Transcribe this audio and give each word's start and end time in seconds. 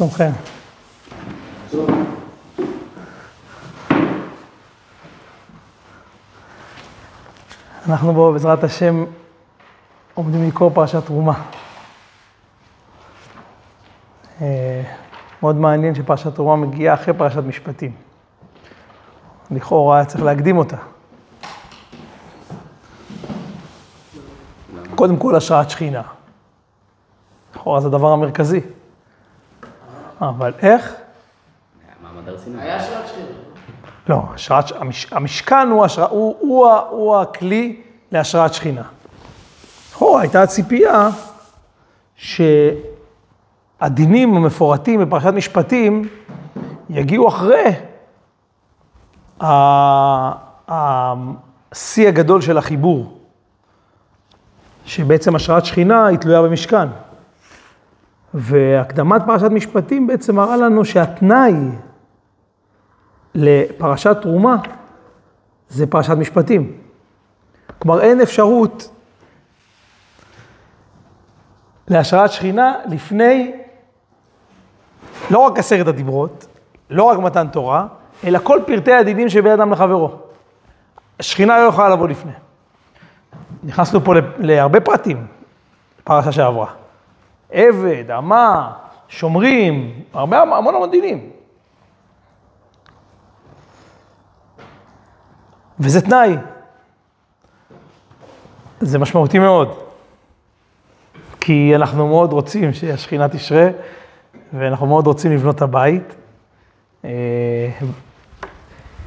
שלומכם? 0.00 0.30
אנחנו 7.88 8.12
בו, 8.12 8.32
בעזרת 8.32 8.64
השם, 8.64 9.04
עומדים 10.14 10.48
לקרוא 10.48 10.70
פרשת 10.74 11.06
תרומה. 11.06 11.42
אה, 14.40 14.82
מאוד 15.42 15.56
מעניין 15.56 15.94
שפרשת 15.94 16.34
תרומה 16.34 16.66
מגיעה 16.66 16.94
אחרי 16.94 17.14
פרשת 17.14 17.42
משפטים. 17.44 17.92
לכאורה 19.50 19.96
היה 19.96 20.04
צריך 20.04 20.24
להקדים 20.24 20.58
אותה. 20.58 20.76
קודם 24.94 25.16
כל 25.16 25.36
השראת 25.36 25.70
שכינה. 25.70 26.02
לכאורה 27.54 27.80
זה 27.80 27.88
הדבר 27.88 28.08
המרכזי. 28.08 28.60
אבל 30.20 30.52
איך? 30.62 30.94
מעמד 32.02 32.28
הר 32.28 32.38
סיני. 32.38 32.62
היה 32.62 32.76
השראת 32.76 33.08
שכינה. 33.08 33.26
לא, 34.08 34.22
השראת, 34.34 34.64
המש, 34.76 35.12
המשכן 35.12 35.68
הוא, 35.70 35.84
השרא, 35.84 36.06
הוא, 36.10 36.36
הוא, 36.40 36.66
הוא 36.90 37.16
הכלי 37.16 37.80
להשראת 38.12 38.54
שכינה. 38.54 38.82
לכאורה 39.90 40.20
הייתה 40.20 40.46
ציפייה 40.46 41.08
שהדינים 42.16 42.66
המפורטים 44.36 45.00
בפרשת 45.00 45.26
משפטים 45.34 46.08
יגיעו 46.90 47.28
אחרי 47.28 47.72
ה- 49.40 50.32
השיא 50.68 52.08
הגדול 52.08 52.40
של 52.40 52.58
החיבור, 52.58 53.18
שבעצם 54.84 55.36
השראת 55.36 55.64
שכינה 55.64 56.06
היא 56.06 56.18
תלויה 56.18 56.42
במשכן. 56.42 56.88
והקדמת 58.34 59.22
פרשת 59.26 59.50
משפטים 59.50 60.06
בעצם 60.06 60.36
מראה 60.36 60.56
לנו 60.56 60.84
שהתנאי 60.84 61.54
לפרשת 63.34 64.16
תרומה 64.22 64.56
זה 65.68 65.86
פרשת 65.86 66.14
משפטים. 66.14 66.72
כלומר, 67.78 68.00
אין 68.00 68.20
אפשרות 68.20 68.90
להשראת 71.88 72.30
שכינה 72.32 72.74
לפני 72.86 73.52
לא 75.30 75.38
רק 75.38 75.58
עשרת 75.58 75.86
הדיברות, 75.86 76.46
לא 76.90 77.02
רק 77.02 77.18
מתן 77.18 77.48
תורה, 77.48 77.86
אלא 78.24 78.38
כל 78.42 78.58
פרטי 78.66 78.92
הדינים 78.92 79.28
שבין 79.28 79.52
אדם 79.52 79.72
לחברו. 79.72 80.10
השכינה 81.20 81.58
לא 81.58 81.68
יכולה 81.68 81.88
לבוא 81.88 82.08
לפני. 82.08 82.32
נכנסנו 83.62 84.00
פה 84.00 84.14
להרבה 84.38 84.80
פרטים, 84.80 85.26
פרשה 86.04 86.32
שעברה. 86.32 86.66
עבד, 87.50 88.10
אמה, 88.10 88.72
שומרים, 89.08 90.02
הרבה, 90.12 90.42
המון 90.42 90.74
המון 90.74 90.90
דינים. 90.90 91.30
וזה 95.80 96.00
תנאי. 96.00 96.36
זה 98.80 98.98
משמעותי 98.98 99.38
מאוד. 99.38 99.78
כי 101.40 101.72
אנחנו 101.74 102.08
מאוד 102.08 102.32
רוצים 102.32 102.72
שהשכינה 102.72 103.28
תשרה, 103.28 103.68
ואנחנו 104.52 104.86
מאוד 104.86 105.06
רוצים 105.06 105.32
לבנות 105.32 105.56
את 105.56 105.62
הבית. 105.62 106.14
אה, 107.04 107.10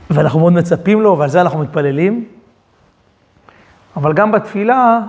ואנחנו 0.09 0.39
מאוד 0.39 0.53
מצפים 0.53 1.01
לו, 1.01 1.17
ועל 1.17 1.29
זה 1.29 1.41
אנחנו 1.41 1.59
מתפללים. 1.59 2.25
אבל 3.95 4.13
גם 4.13 4.31
בתפילה, 4.31 4.99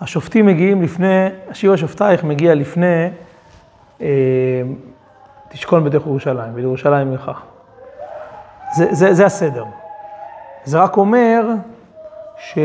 השופטים 0.00 0.46
מגיעים 0.46 0.82
לפני, 0.82 1.28
השיר 1.48 1.72
השופטייך 1.72 2.24
מגיע 2.24 2.54
לפני, 2.54 3.08
אה, 4.00 4.06
תשכון 5.48 5.84
בתוך 5.84 6.06
ירושלים, 6.06 6.52
ולירושלים 6.54 7.10
עירך. 7.10 7.42
זה, 8.76 8.86
זה, 8.90 9.14
זה 9.14 9.26
הסדר. 9.26 9.64
זה 10.64 10.82
רק 10.82 10.96
אומר 10.96 11.42
ש... 12.38 12.58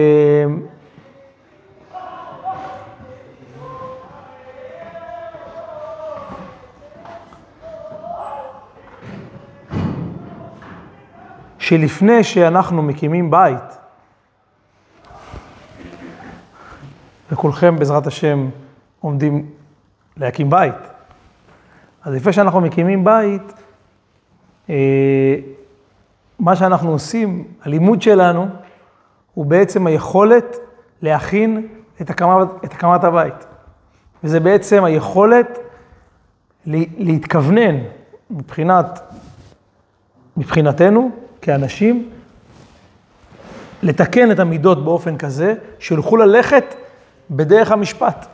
שלפני 11.59 12.24
שאנחנו 12.24 12.84
מקימים 12.84 13.32
בית, 13.32 13.78
וכולכם 17.31 17.75
בעזרת 17.79 18.07
השם 18.07 18.50
עומדים 19.01 19.45
להקים 20.17 20.50
בית, 20.50 20.75
אז 22.03 22.13
לפני 22.13 22.34
שאנחנו 22.34 22.62
מקימים 22.62 23.03
בית, 23.03 23.53
אה, 24.69 25.35
מה 26.40 26.56
שאנחנו 26.56 26.91
עושים, 26.91 27.44
הלימוד 27.63 28.01
שלנו, 28.01 28.47
הוא 29.34 29.45
בעצם 29.45 29.88
היכולת 29.88 30.57
להכין 31.01 31.67
את 32.01 32.09
הקמת, 32.09 32.47
את 32.66 32.73
הקמת 32.73 33.03
הבית. 33.03 33.46
וזה 34.23 34.40
בעצם 34.40 34.84
היכולת 34.84 35.59
לה- 36.66 36.85
להתכוונן 36.97 37.75
מבחינת, 38.29 39.00
מבחינתנו, 40.38 41.11
כאנשים, 41.41 42.09
לתקן 43.84 44.31
את 44.31 44.40
המידות 44.40 44.85
באופן 44.85 45.17
כזה, 45.17 45.53
שיוכלו 45.79 46.17
ללכת 46.25 46.75
בדרך 47.31 47.72
המשפט. 47.72 48.28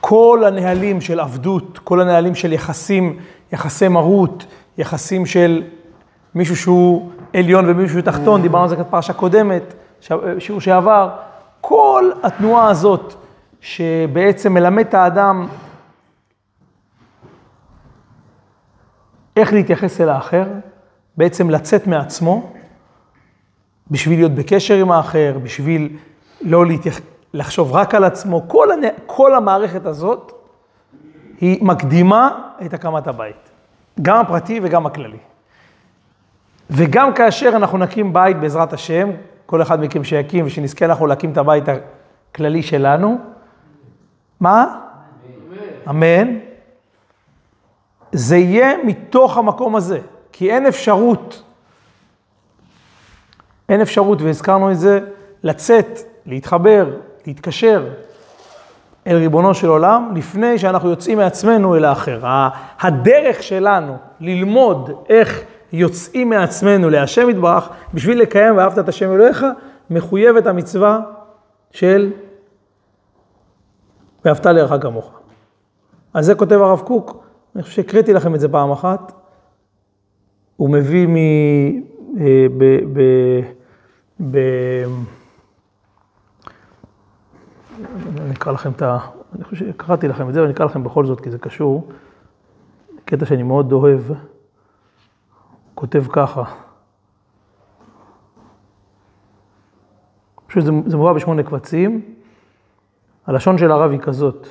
כל 0.00 0.44
הנהלים 0.46 1.00
של 1.00 1.20
עבדות, 1.20 1.78
כל 1.78 2.00
הנהלים 2.00 2.34
של 2.34 2.52
יחסים, 2.52 3.18
יחסי 3.52 3.88
מרות, 3.88 4.44
יחסים 4.78 5.26
של 5.26 5.62
מישהו 6.34 6.56
שהוא 6.56 7.10
עליון 7.34 7.68
ומישהו 7.68 7.88
שהוא 7.88 8.12
תחתון, 8.12 8.42
דיברנו 8.42 8.62
על 8.62 8.68
זה 8.68 8.76
בפרשה 8.76 9.12
קודמת, 9.12 9.74
שיעור 10.38 10.60
שעבר, 10.60 11.10
כל 11.60 12.10
התנועה 12.22 12.70
הזאת 12.70 13.14
שבעצם 13.60 14.54
מלמד 14.54 14.86
את 14.86 14.94
האדם 14.94 15.46
איך 19.36 19.52
להתייחס 19.52 20.00
אל 20.00 20.08
האחר, 20.08 20.44
בעצם 21.16 21.50
לצאת 21.50 21.86
מעצמו, 21.86 22.52
בשביל 23.90 24.18
להיות 24.18 24.32
בקשר 24.32 24.74
עם 24.74 24.90
האחר, 24.90 25.38
בשביל 25.42 25.96
לא 26.40 26.66
להתייח... 26.66 27.00
לחשוב 27.34 27.72
רק 27.72 27.94
על 27.94 28.04
עצמו, 28.04 28.48
כל, 28.48 28.72
הנ... 28.72 28.82
כל 29.06 29.34
המערכת 29.34 29.86
הזאת 29.86 30.32
היא 31.40 31.64
מקדימה 31.64 32.50
את 32.66 32.74
הקמת 32.74 33.06
הבית, 33.06 33.50
גם 34.02 34.16
הפרטי 34.16 34.60
וגם 34.62 34.86
הכללי. 34.86 35.18
וגם 36.70 37.14
כאשר 37.14 37.52
אנחנו 37.56 37.78
נקים 37.78 38.12
בית 38.12 38.40
בעזרת 38.40 38.72
השם, 38.72 39.10
כל 39.46 39.62
אחד 39.62 39.80
מכם 39.80 40.04
שיקים 40.04 40.46
ושנזכה 40.46 40.84
אנחנו 40.84 41.06
להקים 41.06 41.32
את 41.32 41.38
הבית 41.38 41.64
הכללי 41.68 42.62
שלנו, 42.62 43.18
מה? 44.40 44.80
אמן. 45.88 46.38
זה 48.12 48.36
יהיה 48.36 48.84
מתוך 48.84 49.38
המקום 49.38 49.76
הזה, 49.76 50.00
כי 50.32 50.50
אין 50.50 50.66
אפשרות, 50.66 51.42
אין 53.68 53.80
אפשרות, 53.80 54.22
והזכרנו 54.22 54.70
את 54.70 54.78
זה, 54.78 55.00
לצאת, 55.42 55.98
להתחבר, 56.26 56.90
להתקשר 57.26 57.88
אל 59.06 59.16
ריבונו 59.16 59.54
של 59.54 59.68
עולם, 59.68 60.12
לפני 60.14 60.58
שאנחנו 60.58 60.90
יוצאים 60.90 61.18
מעצמנו 61.18 61.76
אל 61.76 61.84
האחר. 61.84 62.20
הדרך 62.80 63.42
שלנו 63.42 63.96
ללמוד 64.20 64.90
איך 65.08 65.42
יוצאים 65.72 66.30
מעצמנו 66.30 66.90
להשם 66.90 67.30
יתברך, 67.30 67.68
בשביל 67.94 68.20
לקיים 68.20 68.56
ואהבת 68.56 68.78
את 68.78 68.88
השם 68.88 69.12
אלוהיך, 69.12 69.46
מחויבת 69.90 70.46
המצווה 70.46 71.00
של 71.70 72.12
ואהבת 74.24 74.46
לרעך 74.46 74.82
כמוך. 74.82 75.18
אז 76.14 76.26
זה 76.26 76.34
כותב 76.34 76.60
הרב 76.60 76.80
קוק, 76.80 77.24
אני 77.54 77.62
חושב 77.62 77.74
שהקראתי 77.74 78.12
לכם 78.12 78.34
את 78.34 78.40
זה 78.40 78.48
פעם 78.48 78.70
אחת. 78.70 79.12
הוא 80.56 80.70
מביא 80.70 81.06
מ... 81.08 81.16
אה, 81.16 82.46
ב... 82.58 82.64
ב... 82.92 83.00
ב... 84.20 84.38
אני 88.20 88.32
אקרא 88.32 88.52
לכם 88.52 88.70
את 88.70 88.82
ה... 88.82 88.98
אני 89.34 89.44
חושב 89.44 89.66
שקראתי 89.66 90.08
לכם 90.08 90.28
את 90.28 90.34
זה, 90.34 90.40
ואני 90.42 90.52
אקרא 90.52 90.66
לכם 90.66 90.84
בכל 90.84 91.06
זאת, 91.06 91.20
כי 91.20 91.30
זה 91.30 91.38
קשור. 91.38 91.88
קטע 93.04 93.26
שאני 93.26 93.42
מאוד 93.42 93.72
אוהב. 93.72 94.08
הוא 94.08 94.16
כותב 95.74 96.04
ככה. 96.12 96.42
פשוט 100.46 100.64
זה, 100.64 100.72
זה 100.86 100.96
מובא 100.96 101.12
בשמונה 101.12 101.42
קבצים. 101.42 102.14
הלשון 103.26 103.58
של 103.58 103.70
הרב 103.70 103.90
היא 103.90 104.00
כזאת. 104.00 104.46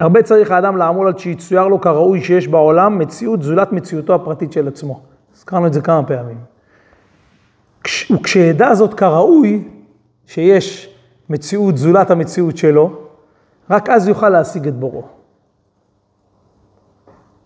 הרבה 0.00 0.22
צריך 0.22 0.50
האדם 0.50 0.76
לעמול 0.76 1.08
עד 1.08 1.18
שיצויר 1.18 1.68
לו 1.68 1.80
כראוי 1.80 2.20
שיש 2.20 2.48
בעולם 2.48 2.98
מציאות 2.98 3.42
זולת 3.42 3.72
מציאותו 3.72 4.14
הפרטית 4.14 4.52
של 4.52 4.68
עצמו. 4.68 5.15
הזכרנו 5.46 5.66
את 5.66 5.72
זה 5.72 5.80
כמה 5.80 6.02
פעמים. 6.02 6.38
כש- 7.84 8.10
וכשידע 8.10 8.74
זאת 8.74 8.94
כראוי, 8.94 9.64
שיש 10.26 10.94
מציאות 11.30 11.76
זולת 11.76 12.10
המציאות 12.10 12.56
שלו, 12.56 12.90
רק 13.70 13.90
אז 13.90 14.08
יוכל 14.08 14.28
להשיג 14.28 14.66
את 14.68 14.74
בורו. 14.74 15.02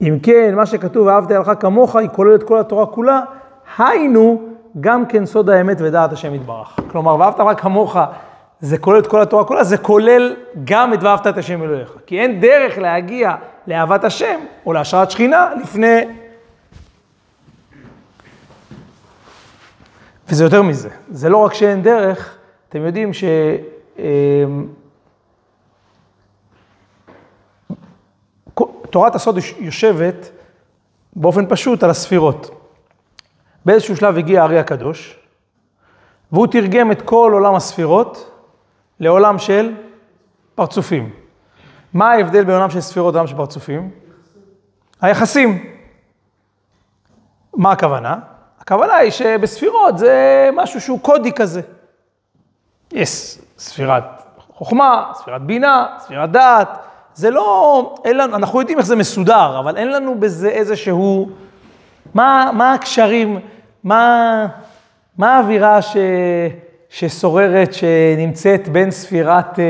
אם 0.00 0.18
כן, 0.22 0.54
מה 0.54 0.66
שכתוב, 0.66 1.06
ואהבת 1.06 1.30
אלך 1.30 1.52
כמוך, 1.60 1.96
היא 1.96 2.08
כוללת 2.08 2.42
כל 2.42 2.60
התורה 2.60 2.86
כולה, 2.86 3.20
היינו 3.78 4.42
גם 4.80 5.06
כן 5.06 5.26
סוד 5.26 5.50
האמת 5.50 5.76
ודעת 5.80 6.12
השם 6.12 6.34
יתברך. 6.34 6.78
כלומר, 6.90 7.16
ואהבת 7.18 7.40
אלך 7.40 7.60
כמוך, 7.62 7.96
זה 8.60 8.78
כולל 8.78 8.98
את 8.98 9.06
כל 9.06 9.22
התורה 9.22 9.44
כולה, 9.44 9.64
זה 9.64 9.78
כולל 9.78 10.36
גם 10.64 10.94
את 10.94 11.02
ואהבת 11.02 11.26
את 11.26 11.38
השם 11.38 11.62
אלוהיך. 11.62 11.92
כי 12.06 12.20
אין 12.20 12.40
דרך 12.40 12.78
להגיע 12.78 13.34
לאהבת 13.66 14.04
השם 14.04 14.40
או 14.66 14.72
להשראת 14.72 15.10
שכינה 15.10 15.48
לפני... 15.62 16.19
וזה 20.30 20.44
יותר 20.44 20.62
מזה. 20.62 20.88
זה 21.10 21.28
לא 21.28 21.36
רק 21.36 21.54
שאין 21.54 21.82
דרך, 21.82 22.38
אתם 22.68 22.78
יודעים 22.86 23.12
ש... 23.12 23.24
אמ, 23.98 24.66
תורת 28.90 29.14
הסוד 29.14 29.38
יושבת 29.58 30.30
באופן 31.16 31.46
פשוט 31.48 31.82
על 31.82 31.90
הספירות. 31.90 32.50
באיזשהו 33.64 33.96
שלב 33.96 34.18
הגיע 34.18 34.42
הארי 34.42 34.58
הקדוש, 34.58 35.18
והוא 36.32 36.46
תרגם 36.46 36.92
את 36.92 37.02
כל 37.02 37.30
עולם 37.32 37.54
הספירות 37.54 38.30
לעולם 39.00 39.38
של 39.38 39.74
פרצופים. 40.54 41.10
מה 41.94 42.12
ההבדל 42.12 42.44
בין 42.44 42.54
עולם 42.54 42.70
של 42.70 42.80
ספירות 42.80 43.14
לעולם 43.14 43.26
של 43.26 43.36
פרצופים? 43.36 43.90
היחסים. 45.00 45.74
מה 47.56 47.72
הכוונה? 47.72 48.18
הכוונה 48.70 48.94
היא 48.94 49.10
שבספירות 49.10 49.98
זה 49.98 50.50
משהו 50.52 50.80
שהוא 50.80 51.00
קודי 51.00 51.32
כזה. 51.32 51.60
יש 52.92 53.38
ספירת 53.58 54.04
חוכמה, 54.54 55.12
ספירת 55.14 55.42
בינה, 55.42 55.86
ספירת 55.98 56.30
דעת, 56.30 56.68
זה 57.14 57.30
לא, 57.30 57.94
אין 58.04 58.16
לנו, 58.16 58.36
אנחנו 58.36 58.60
יודעים 58.60 58.78
איך 58.78 58.86
זה 58.86 58.96
מסודר, 58.96 59.58
אבל 59.58 59.76
אין 59.76 59.92
לנו 59.92 60.14
בזה 60.20 60.48
איזשהו, 60.48 61.28
מה, 62.14 62.50
מה 62.54 62.72
הקשרים, 62.72 63.40
מה, 63.84 64.46
מה 65.18 65.36
האווירה 65.36 65.82
ש, 65.82 65.96
ששוררת, 66.90 67.74
שנמצאת 67.74 68.68
בין 68.68 68.90
ספירת 68.90 69.58
אה, 69.58 69.64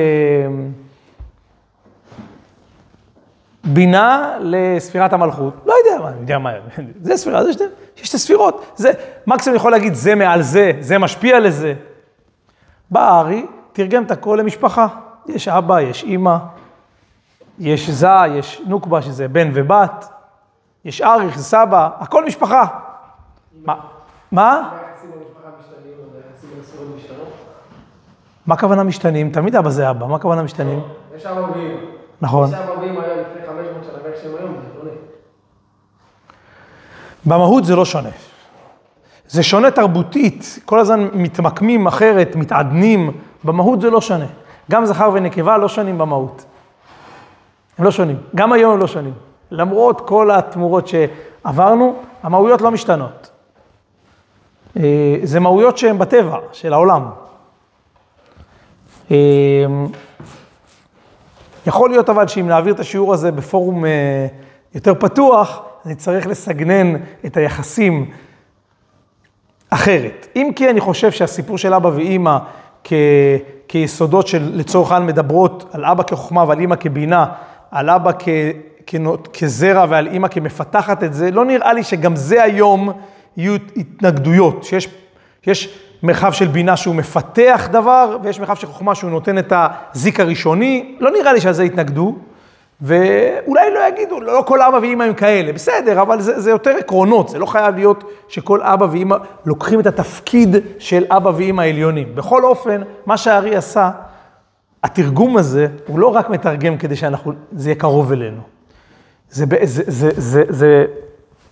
בינה 3.64 4.36
לספירת 4.40 5.12
המלכות? 5.12 5.54
לא 5.66 5.74
מה, 6.00 6.08
אני 6.08 6.20
יודע 6.20 6.38
מה, 6.38 6.50
זה 7.02 7.16
ספירה, 7.16 7.44
זה 7.44 7.52
שתי, 7.52 7.64
יש 7.96 8.06
שתי 8.08 8.18
ספירות, 8.18 8.64
זה, 8.76 8.92
מקסימום 9.26 9.56
יכול 9.56 9.72
להגיד 9.72 9.94
זה 9.94 10.14
מעל 10.14 10.42
זה, 10.42 10.72
זה 10.80 10.98
משפיע 10.98 11.40
לזה. 11.40 11.74
בא 12.90 13.00
הארי, 13.00 13.46
תרגם 13.72 14.02
את 14.02 14.10
הכל 14.10 14.38
למשפחה, 14.40 14.86
יש 15.26 15.48
אבא, 15.48 15.80
יש 15.80 16.04
אימא, 16.04 16.36
יש 17.58 17.90
זה, 17.90 18.08
יש 18.30 18.62
נוקבה, 18.66 19.02
שזה 19.02 19.28
בן 19.28 19.50
ובת, 19.54 20.08
יש 20.84 21.02
אריך, 21.02 21.38
סבא, 21.38 21.88
הכל 21.98 22.24
משפחה. 22.24 22.66
מה? 23.64 23.74
מה? 24.32 24.70
מה 28.46 28.54
הכוונה 28.54 28.82
משתנים? 28.82 29.30
תמיד 29.30 29.56
אבא 29.56 29.70
זה 29.70 29.90
אבא, 29.90 30.06
מה 30.06 30.16
הכוונה 30.16 30.42
משתנים? 30.42 30.82
יש 31.16 31.26
אבא 31.26 31.40
ואמא. 31.40 31.74
נכון. 32.20 32.48
יש 32.48 32.54
אבא 32.54 32.70
ואמא 32.70 33.00
היה 33.00 33.22
לפני 33.22 33.46
500 33.46 33.84
שנה, 33.84 33.92
ואיך 34.04 34.22
שהם 34.22 34.34
היום. 34.38 34.54
במהות 37.24 37.64
זה 37.64 37.76
לא 37.76 37.84
שונה. 37.84 38.08
זה 39.28 39.42
שונה 39.42 39.70
תרבותית, 39.70 40.58
כל 40.64 40.78
הזמן 40.78 41.08
מתמקמים 41.12 41.86
אחרת, 41.86 42.36
מתעדנים, 42.36 43.10
במהות 43.44 43.80
זה 43.80 43.90
לא 43.90 44.00
שונה. 44.00 44.26
גם 44.70 44.86
זכר 44.86 45.10
ונקבה 45.14 45.58
לא 45.58 45.68
שונים 45.68 45.98
במהות. 45.98 46.44
הם 47.78 47.84
לא 47.84 47.90
שונים. 47.90 48.16
גם 48.34 48.52
היום 48.52 48.72
הם 48.72 48.78
לא 48.78 48.86
שונים. 48.86 49.12
למרות 49.50 50.00
כל 50.00 50.30
התמורות 50.30 50.88
שעברנו, 50.88 51.94
המהויות 52.22 52.60
לא 52.60 52.70
משתנות. 52.70 53.30
אה, 54.76 55.16
זה 55.22 55.40
מהויות 55.40 55.78
שהן 55.78 55.98
בטבע, 55.98 56.38
של 56.52 56.72
העולם. 56.72 57.06
אה, 59.10 59.16
יכול 61.66 61.90
להיות 61.90 62.10
אבל 62.10 62.28
שאם 62.28 62.48
נעביר 62.48 62.74
את 62.74 62.80
השיעור 62.80 63.14
הזה 63.14 63.32
בפורום 63.32 63.84
אה, 63.84 64.26
יותר 64.74 64.94
פתוח, 64.94 65.62
אני 65.86 65.94
צריך 65.94 66.26
לסגנן 66.26 66.96
את 67.26 67.36
היחסים 67.36 68.10
אחרת. 69.70 70.26
אם 70.36 70.50
כי 70.56 70.70
אני 70.70 70.80
חושב 70.80 71.10
שהסיפור 71.10 71.58
של 71.58 71.74
אבא 71.74 71.88
ואימא 71.88 72.38
כ... 72.84 72.92
כיסודות 73.68 74.26
של 74.26 74.50
לצורך 74.54 74.92
העניין 74.92 75.08
מדברות 75.08 75.70
על 75.72 75.84
אבא 75.84 76.02
כחוכמה 76.02 76.44
ועל 76.48 76.60
אימא 76.60 76.76
כבינה, 76.76 77.26
על 77.70 77.90
אבא 77.90 78.10
כ, 78.18 78.28
כ, 78.86 78.94
כזרע 79.32 79.86
ועל 79.88 80.06
אימא 80.06 80.28
כמפתחת 80.28 81.04
את 81.04 81.14
זה, 81.14 81.30
לא 81.30 81.44
נראה 81.44 81.72
לי 81.72 81.82
שגם 81.82 82.16
זה 82.16 82.42
היום 82.42 82.92
יהיו 83.36 83.54
התנגדויות, 83.76 84.64
שיש 84.64 84.88
יש 85.46 85.78
מרחב 86.02 86.32
של 86.32 86.46
בינה 86.46 86.76
שהוא 86.76 86.94
מפתח 86.94 87.68
דבר, 87.72 88.16
ויש 88.22 88.40
מרחב 88.40 88.54
של 88.54 88.66
חוכמה 88.66 88.94
שהוא 88.94 89.10
נותן 89.10 89.38
את 89.38 89.52
הזיק 89.56 90.20
הראשוני, 90.20 90.96
לא 91.00 91.10
נראה 91.10 91.32
לי 91.32 91.40
שעל 91.40 91.52
זה 91.52 91.64
יתנגדו, 91.64 92.18
ואולי 92.82 93.74
לא 93.74 93.80
יגידו, 93.88 94.20
לא 94.20 94.44
כל 94.46 94.62
אבא 94.62 94.76
ואימא 94.76 95.04
הם 95.04 95.14
כאלה, 95.14 95.52
בסדר, 95.52 96.02
אבל 96.02 96.20
זה, 96.20 96.40
זה 96.40 96.50
יותר 96.50 96.70
עקרונות, 96.70 97.28
זה 97.28 97.38
לא 97.38 97.46
חייב 97.46 97.74
להיות 97.74 98.04
שכל 98.28 98.62
אבא 98.62 98.84
ואימא 98.84 99.16
לוקחים 99.44 99.80
את 99.80 99.86
התפקיד 99.86 100.56
של 100.78 101.04
אבא 101.08 101.30
ואימא 101.36 101.62
העליונים. 101.62 102.14
בכל 102.14 102.44
אופן, 102.44 102.82
מה 103.06 103.16
שהארי 103.16 103.56
עשה, 103.56 103.90
התרגום 104.84 105.36
הזה, 105.36 105.66
הוא 105.86 105.98
לא 105.98 106.06
רק 106.06 106.30
מתרגם 106.30 106.78
כדי 106.78 106.96
שזה 106.96 107.68
יהיה 107.68 107.74
קרוב 107.74 108.12
אלינו. 108.12 108.40
זה, 109.30 109.44
זה, 109.64 109.82
זה, 109.86 110.10
זה, 110.16 110.42
זה, 110.48 110.86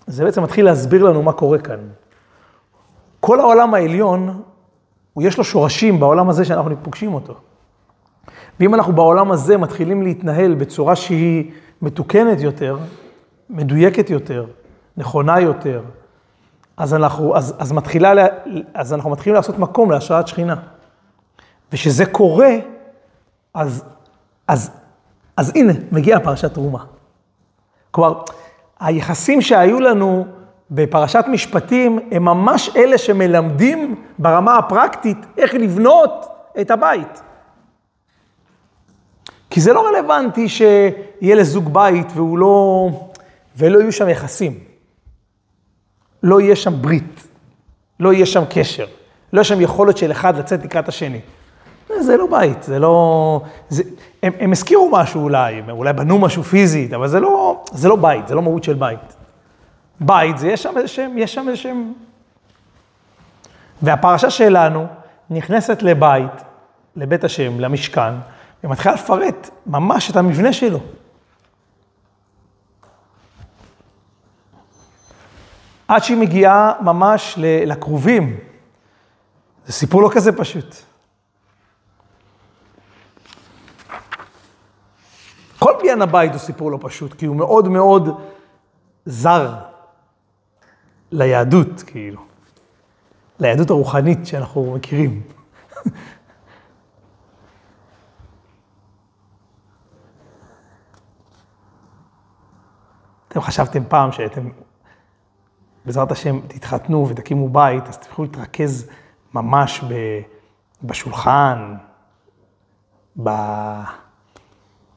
זה 0.07 0.25
בעצם 0.25 0.43
מתחיל 0.43 0.65
להסביר 0.65 1.05
לנו 1.05 1.23
מה 1.23 1.33
קורה 1.33 1.59
כאן. 1.59 1.79
כל 3.21 3.41
העולם 3.41 3.75
העליון, 3.75 4.43
יש 5.21 5.39
לו 5.39 5.45
שורשים 5.45 6.01
בעולם 6.01 6.29
הזה 6.29 6.45
שאנחנו 6.45 6.77
פוגשים 6.83 7.15
אותו. 7.15 7.35
ואם 8.61 8.75
אנחנו 8.75 8.93
בעולם 8.93 9.31
הזה 9.31 9.57
מתחילים 9.57 10.03
להתנהל 10.03 10.55
בצורה 10.55 10.97
שהיא 10.97 11.51
מתוקנת 11.83 12.41
יותר, 12.41 12.79
מדויקת 13.51 14.11
יותר, 14.11 14.47
נכונה 14.97 15.41
יותר, 15.41 15.83
אז 16.77 16.95
אנחנו, 16.95 17.37
אז, 17.37 17.55
אז 17.59 17.73
מתחילה, 17.73 18.27
אז 18.75 18.95
אנחנו 18.95 19.11
מתחילים 19.11 19.35
לעשות 19.35 19.59
מקום 19.59 19.91
להשראת 19.91 20.29
שכינה. 20.29 20.57
וכשזה 21.73 22.07
קורה, 22.07 22.51
אז, 23.55 23.85
אז, 24.49 24.71
אז 25.37 25.53
הנה, 25.57 25.73
מגיעה 25.93 26.21
פרשת 26.21 26.55
תרומה. 26.55 26.85
כלומר, 27.91 28.23
היחסים 28.81 29.41
שהיו 29.41 29.81
לנו 29.81 30.27
בפרשת 30.71 31.25
משפטים, 31.31 31.99
הם 32.11 32.25
ממש 32.25 32.71
אלה 32.77 32.99
שמלמדים 32.99 34.05
ברמה 34.19 34.59
הפרקטית 34.59 35.19
איך 35.39 35.55
לבנות 35.55 36.27
את 36.61 36.71
הבית. 36.71 37.23
כי 39.59 39.63
זה 39.63 39.73
לא 39.73 39.89
רלוונטי 39.89 40.49
שיהיה 40.49 41.35
לזוג 41.35 41.73
בית 41.73 42.07
והוא 42.15 42.39
לא... 42.39 42.89
ולא 43.57 43.79
יהיו 43.79 43.93
שם 43.93 44.09
יחסים. 44.09 44.59
לא 46.23 46.41
יהיה 46.41 46.57
שם 46.57 46.83
ברית, 46.83 47.27
לא 48.01 48.13
יהיה 48.13 48.27
שם 48.27 48.43
קשר, 48.51 48.87
לא 49.33 49.39
יהיה 49.39 49.45
שם 49.45 49.61
יכולת 49.61 49.97
של 49.97 50.11
אחד 50.11 50.39
לצאת 50.39 50.65
לקראת 50.65 50.89
השני. 50.89 51.21
זה 52.01 52.17
לא 52.17 52.27
בית, 52.31 52.63
זה 52.63 52.79
לא... 52.79 53.41
זה, 53.69 53.83
הם, 54.23 54.33
הם 54.41 54.53
הזכירו 54.53 54.91
משהו 54.93 55.23
אולי, 55.23 55.55
הם 55.55 55.71
אולי 55.71 55.93
בנו 55.93 56.19
משהו 56.19 56.43
פיזית, 56.43 56.93
אבל 56.93 57.09
זה 57.09 57.21
לא, 57.21 57.65
זה 57.73 57.89
לא 57.89 57.97
בית, 57.97 58.29
זה 58.29 58.35
לא 58.35 58.43
מהות 58.43 58.65
של 58.65 58.75
בית. 58.75 59.17
בית, 60.01 60.39
זה 60.39 60.49
יש 60.49 60.63
שם 60.63 60.77
איזה 60.77 60.89
שהם, 60.89 61.19
יש 61.19 61.35
שם 61.35 61.49
איזה 61.49 61.57
שהם... 61.57 61.93
והפרשה 63.83 64.31
שלנו 64.31 64.87
נכנסת 65.31 65.83
לבית, 65.83 66.43
לבית 66.97 67.25
השם, 67.25 67.61
למשכן, 67.61 68.13
ומתחילה 68.65 68.95
לפרט 68.95 69.51
ממש 69.67 70.11
את 70.11 70.17
המבנה 70.17 70.53
שלו. 70.53 70.79
עד 75.89 76.03
שהיא 76.03 76.17
מגיעה 76.17 76.73
ממש 76.81 77.35
לכרובים. 77.41 78.39
זה 79.67 79.73
סיפור 79.73 80.03
לא 80.03 80.11
כזה 80.15 80.33
פשוט. 80.33 80.75
כל 85.59 85.73
בניין 85.81 86.03
הבית 86.03 86.33
הוא 86.33 86.39
סיפור 86.39 86.71
לא 86.71 86.79
פשוט, 86.83 87.15
כי 87.15 87.27
הוא 87.27 87.37
מאוד 87.37 87.69
מאוד 87.69 88.21
זר 89.07 89.55
ליהדות, 91.13 91.83
כאילו. 91.87 92.21
ליהדות 93.41 93.71
הרוחנית 93.71 94.27
שאנחנו 94.27 94.75
מכירים. 94.75 95.23
אתם 103.39 103.47
חשבתם 103.47 103.83
פעם 103.89 104.13
שאתם, 104.13 104.49
בעזרת 105.85 106.13
השם, 106.13 106.41
תתחתנו 106.49 107.09
ותקימו 107.09 107.49
בית, 107.49 107.89
אז 107.89 107.99
תוכלו 107.99 108.25
להתרכז 108.25 108.91
ממש 109.35 109.85
ב, 109.89 109.95
בשולחן, 110.83 111.75
ב... 113.23 113.31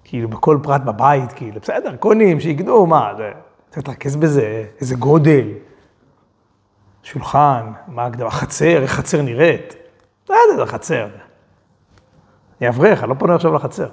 כאילו 0.04 0.30
בכל 0.30 0.60
פרט 0.64 0.82
בבית, 0.82 1.32
כאילו, 1.32 1.62
בסדר, 1.62 1.96
קונים, 1.96 2.40
שיקנו, 2.40 2.86
מה, 2.86 3.12
זה... 3.18 3.32
צריך 3.70 3.78
להתרכז 3.78 4.16
בזה, 4.16 4.66
איזה 4.80 4.96
גודל, 4.96 5.48
שולחן, 7.04 7.72
מה 7.88 8.06
הגדרה, 8.06 8.32
חצר, 8.32 8.82
איך 8.82 8.92
חצר 8.92 9.22
נראית. 9.22 9.76
בסדר, 10.26 10.38
זה 10.58 10.66
חצר. 10.66 11.08
אני 12.62 12.70
אברך, 12.70 13.04
אני 13.04 13.10
לא 13.10 13.16
פונה 13.20 13.36
עכשיו 13.36 13.54
לחצר. 13.54 13.90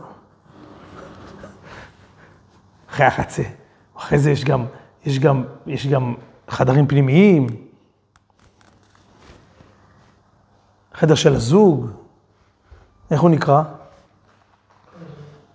אחרי 2.91 3.07
החצר. 3.07 3.43
אחרי 3.99 4.19
זה 4.19 4.31
יש 4.31 4.45
גם, 4.45 4.65
יש 5.07 5.19
גם, 5.19 5.45
יש 5.67 5.87
גם 5.87 6.15
חדרים 6.49 6.87
פנימיים, 6.87 7.47
חדר 10.95 11.15
של 11.15 11.35
הזוג, 11.35 11.87
איך 13.11 13.21
הוא 13.21 13.31
נקרא? 13.31 13.63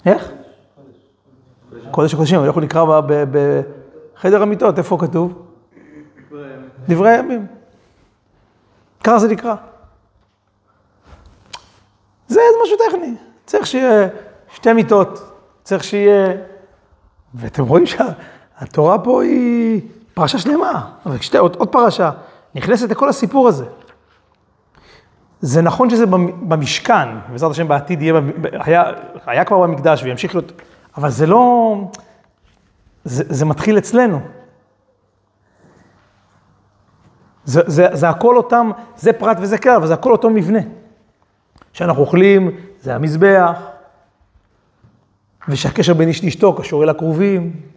איך? 0.05 0.31
קודש 1.91 2.13
הקודשים, 2.13 2.43
איך 2.43 2.53
הוא 2.53 2.63
נקרא 2.63 3.01
בחדר 3.31 4.41
המיטות, 4.41 4.77
איפה 4.77 4.97
כתוב? 5.01 5.47
דברי 6.87 7.09
הימים. 7.09 7.47
ככה 9.03 9.19
זה 9.19 9.27
נקרא. 9.27 9.55
זה 12.27 12.41
משהו 12.63 12.77
טכני, 12.89 13.15
צריך 13.45 13.65
שיהיה 13.65 14.07
שתי 14.53 14.73
מיטות, 14.73 15.19
צריך 15.63 15.83
שיהיה... 15.83 16.27
ואתם 17.33 17.63
רואים 17.63 17.85
שהתורה 18.59 18.99
פה 18.99 19.23
היא 19.23 19.81
פרשה 20.13 20.39
שלמה, 20.39 20.89
אבל 21.05 21.19
שתי, 21.19 21.37
עוד, 21.37 21.55
עוד 21.55 21.69
פרשה, 21.69 22.11
נכנסת 22.55 22.89
לכל 22.89 23.09
הסיפור 23.09 23.47
הזה. 23.47 23.65
זה 25.41 25.61
נכון 25.61 25.89
שזה 25.89 26.05
במשכן, 26.47 27.09
בעזרת 27.31 27.51
השם 27.51 27.67
בעתיד 27.67 28.01
יהיה, 28.01 28.13
היה, 28.51 28.83
היה 29.25 29.45
כבר 29.45 29.59
במקדש 29.59 30.03
וימשיך 30.03 30.35
להיות, 30.35 30.51
אבל 30.97 31.09
זה 31.09 31.25
לא, 31.25 31.75
זה, 33.03 33.23
זה 33.27 33.45
מתחיל 33.45 33.77
אצלנו. 33.77 34.19
זה, 37.45 37.61
זה, 37.65 37.87
זה 37.91 38.09
הכל 38.09 38.37
אותם, 38.37 38.71
זה 38.97 39.13
פרט 39.13 39.37
וזה 39.41 39.57
כלל, 39.57 39.75
אבל 39.75 39.87
זה 39.87 39.93
הכל 39.93 40.11
אותו 40.11 40.29
מבנה. 40.29 40.59
כשאנחנו 41.73 42.01
אוכלים, 42.01 42.51
זה 42.81 42.95
המזבח, 42.95 43.59
ושהקשר 45.47 45.93
בין 45.93 46.07
איש 46.07 46.23
לאשתו 46.23 46.53
קשור 46.53 46.83
אל 46.83 46.89
הקרובים. 46.89 47.72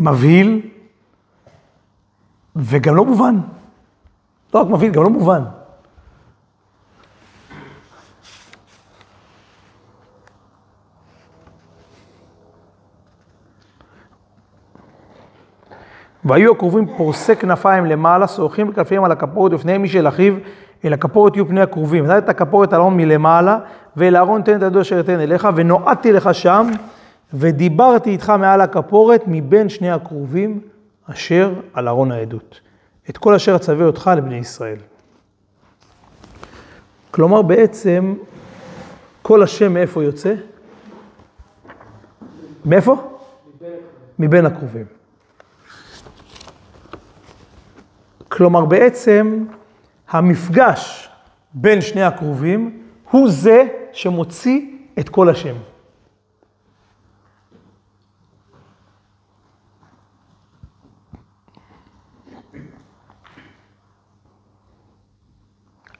מבהיל, 0.00 0.60
וגם 2.56 2.96
לא 2.96 3.04
מובן. 3.04 3.36
לא 4.54 4.60
רק 4.60 4.66
מבהיל, 4.66 4.92
גם 4.92 5.02
לא 5.02 5.10
מובן. 5.10 5.42
והיו 16.24 16.52
הקרובים 16.52 16.86
פורסי 16.96 17.36
כנפיים 17.36 17.86
למעלה, 17.86 18.28
שוחים 18.28 18.70
בכנפיהם 18.70 19.04
על 19.04 19.12
הכפורת 19.12 19.52
ופניהם 19.52 19.84
איש 19.84 19.96
אל 19.96 20.08
אחיו, 20.08 20.34
אל 20.84 20.92
הכפורת 20.92 21.36
יהיו 21.36 21.48
פני 21.48 21.60
הקרובים. 21.60 22.06
נתת 22.06 22.24
את 22.24 22.28
הכפורת 22.28 22.72
על 22.72 22.80
ארון 22.80 22.96
מלמעלה, 22.96 23.58
ואל 23.96 24.16
אהרון 24.16 24.42
תן 24.42 24.56
את 24.56 24.62
ידו 24.62 24.80
אשר 24.80 25.00
אתן 25.00 25.20
אליך, 25.20 25.48
ונועדתי 25.54 26.12
לך 26.12 26.34
שם, 26.34 26.70
ודיברתי 27.34 28.10
איתך 28.10 28.30
מעל 28.30 28.60
הכפורת 28.60 29.22
מבין 29.26 29.68
שני 29.68 29.90
הקרובים, 29.90 30.60
אשר 31.06 31.52
על 31.72 31.88
ארון 31.88 32.12
העדות. 32.12 32.60
את 33.10 33.18
כל 33.18 33.34
אשר 33.34 33.56
אצווה 33.56 33.86
אותך 33.86 34.10
לבני 34.16 34.36
ישראל. 34.36 34.78
כלומר, 37.10 37.42
בעצם, 37.42 38.14
כל 39.22 39.42
השם 39.42 39.74
מאיפה 39.74 40.04
יוצא? 40.04 40.34
מאיפה? 42.64 42.96
מבין 44.18 44.46
הקרובים. 44.46 44.84
כלומר, 48.28 48.64
בעצם, 48.64 49.44
המפגש 50.08 51.08
בין 51.54 51.80
שני 51.80 52.02
הקרובים 52.02 52.82
הוא 53.10 53.30
זה 53.30 53.62
שמוציא 53.92 54.60
את 54.98 55.08
כל 55.08 55.28
השם. 55.28 55.54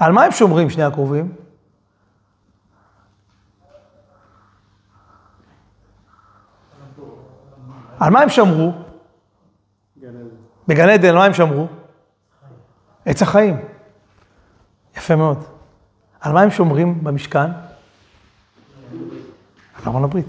על 0.00 0.12
מה 0.12 0.25
הם 0.25 0.33
שומרים 0.33 0.71
שני 0.71 0.83
הקרובים? 0.83 1.33
על 7.99 8.11
מה 8.11 8.21
הם 8.21 8.28
שמרו? 8.28 8.73
בגן 10.69 10.88
עדן, 10.88 11.14
מה 11.14 11.25
הם 11.25 11.35
שמרו? 11.35 11.66
עץ 13.07 13.23
החיים. 13.23 13.57
יפה 14.97 15.16
מאוד. 15.16 15.45
על 16.21 16.33
מה 16.33 16.40
הם 16.40 16.50
שומרים 16.50 17.04
במשכן? 17.04 17.50
על 19.75 19.83
ארון 19.87 20.04
הברית. 20.04 20.26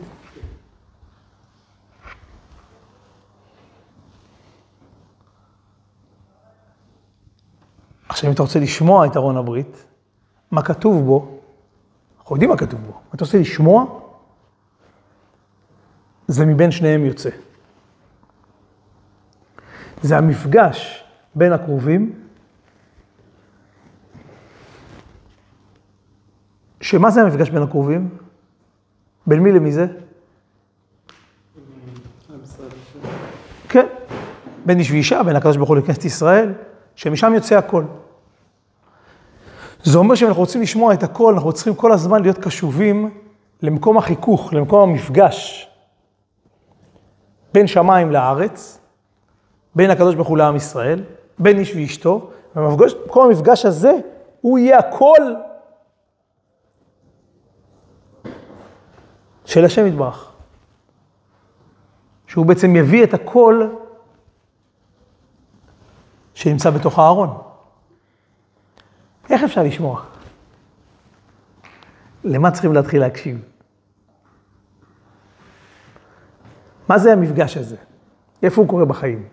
עכשיו, 8.22 8.30
אם 8.30 8.34
אתה 8.34 8.42
רוצה 8.44 8.60
לשמוע 8.60 9.06
את 9.06 9.18
ארון 9.18 9.38
הברית, 9.38 9.86
מה 10.51 10.62
כתוב 10.62 11.06
בו, 11.06 11.40
אנחנו 12.20 12.36
יודעים 12.36 12.50
מה 12.50 12.58
כתוב 12.58 12.80
בו, 12.80 13.01
אתה 13.16 13.25
רוצה 13.25 13.38
לשמוע, 13.40 14.00
זה 16.28 16.46
מבין 16.46 16.72
שניהם 16.72 17.06
יוצא. 17.06 17.30
זה 20.01 20.18
המפגש 20.18 21.04
בין 21.36 21.54
הקרובים, 21.54 22.20
שמה 26.82 27.12
זה 27.12 27.22
המפגש 27.22 27.50
בין 27.50 27.63
הקרובים? 27.63 28.10
בין 29.28 29.40
מי 29.40 29.51
למי 29.51 29.72
זה? 29.72 29.86
כן, 33.70 33.88
בין 34.66 34.80
איש 34.80 34.92
ואישה, 34.92 35.24
בין 35.24 35.36
הקדוש 35.36 35.58
ברוך 35.58 35.70
הוא 35.70 35.78
לכנסת 35.78 36.06
ישראל, 36.06 36.54
שמשם 36.96 37.34
יוצא 37.34 37.58
הכל. 37.58 37.84
זה 39.83 39.97
אומר 39.97 40.15
שאם 40.15 40.27
אנחנו 40.27 40.41
רוצים 40.41 40.61
לשמוע 40.61 40.93
את 40.93 41.03
הכל, 41.03 41.33
אנחנו 41.33 41.53
צריכים 41.53 41.75
כל 41.75 41.91
הזמן 41.91 42.21
להיות 42.21 42.38
קשובים 42.38 43.19
למקום 43.61 43.97
החיכוך, 43.97 44.53
למקום 44.53 44.89
המפגש 44.89 45.69
בין 47.53 47.67
שמיים 47.67 48.11
לארץ, 48.11 48.79
בין 49.75 49.91
הקדוש 49.91 50.15
ברוך 50.15 50.27
הוא 50.27 50.38
לעם 50.38 50.55
ישראל, 50.55 51.03
בין 51.39 51.59
איש 51.59 51.75
ואשתו, 51.75 52.29
ומקום 52.55 53.25
המפגש 53.25 53.65
הזה, 53.65 53.91
הוא 54.41 54.59
יהיה 54.59 54.79
הכל 54.79 55.17
של 59.45 59.65
השם 59.65 59.88
יתברך. 59.88 60.31
שהוא 62.27 62.45
בעצם 62.45 62.75
יביא 62.75 63.03
את 63.03 63.13
הכל 63.13 63.67
שנמצא 66.33 66.69
בתוך 66.69 67.00
הארון. 67.00 67.50
איך 69.30 69.44
אפשר 69.44 69.63
לשמוע? 69.63 70.04
למה 72.24 72.51
צריכים 72.51 72.74
להתחיל 72.74 73.01
להקשיב? 73.01 73.42
מה 76.90 77.00
זה 77.00 77.13
המפגש 77.13 77.58
הזה? 77.58 77.78
איפה 78.44 78.62
הוא 78.62 78.70
קורה 78.70 78.86
בחיים? 78.86 79.28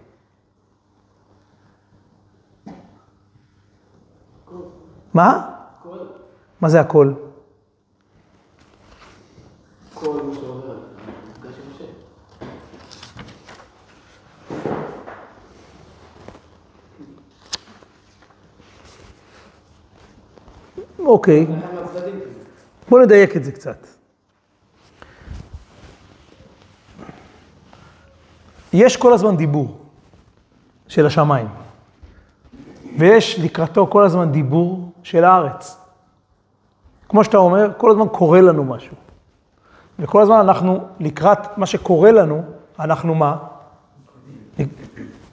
מה? 5.14 5.54
מה 6.61 6.68
זה 6.68 6.80
הכל? 6.80 7.12
כל 9.95 10.23
מה 10.23 10.35
שעובר, 10.35 10.78
מפגש 11.30 11.54
עם 11.59 11.71
השם. 11.75 11.85
אוקיי. 21.08 21.46
בואו 22.88 23.02
נדייק 23.02 23.36
את 23.36 23.44
זה 23.44 23.52
קצת. 23.52 23.86
יש 28.72 28.96
כל 28.96 29.12
הזמן 29.12 29.36
דיבור 29.36 29.78
של 30.88 31.06
השמיים, 31.06 31.48
ויש 32.98 33.40
לקראתו 33.40 33.86
כל 33.86 34.04
הזמן 34.04 34.32
דיבור 34.32 34.92
של 35.02 35.24
הארץ. 35.24 35.76
כמו 37.08 37.24
שאתה 37.24 37.36
אומר, 37.36 37.70
כל 37.76 37.90
הזמן 37.90 38.08
קורה 38.08 38.40
לנו 38.40 38.64
משהו. 38.64 38.96
וכל 39.98 40.22
הזמן 40.22 40.36
אנחנו, 40.36 40.80
לקראת 41.00 41.58
מה 41.58 41.66
שקורה 41.66 42.12
לנו, 42.12 42.42
אנחנו 42.78 43.14
מה? 43.14 43.36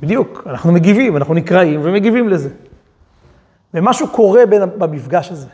בדיוק, 0.02 0.44
אנחנו 0.46 0.72
מגיבים, 0.72 1.18
אנחנו 1.18 1.34
נקראים 1.34 1.80
ומגיבים 1.84 2.30
לזה. 2.30 2.50
ומשהו 3.74 4.08
קורה 4.08 4.46
במפגש 4.78 5.32
הזה. 5.32 5.48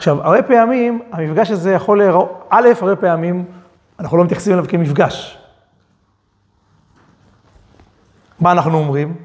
עכשיו, 0.00 0.22
הרבה 0.22 0.42
פעמים 0.42 1.02
המפגש 1.12 1.50
הזה 1.50 1.72
יכול 1.72 1.98
להיראות, 1.98 2.46
א', 2.48 2.68
הרבה 2.80 2.96
פעמים 2.96 3.44
אנחנו 3.98 4.16
לא 4.16 4.24
מתייחסים 4.24 4.52
אליו 4.52 4.64
כמפגש. 4.68 5.38
מה 8.38 8.52
אנחנו 8.52 8.78
אומרים? 8.78 9.16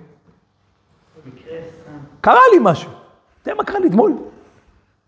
קרה 2.21 2.39
לי 2.53 2.59
משהו. 2.61 2.89
אתה 3.41 3.49
יודע 3.49 3.57
מה 3.57 3.63
קרה 3.63 3.79
לי 3.79 3.87
אתמול? 3.87 4.13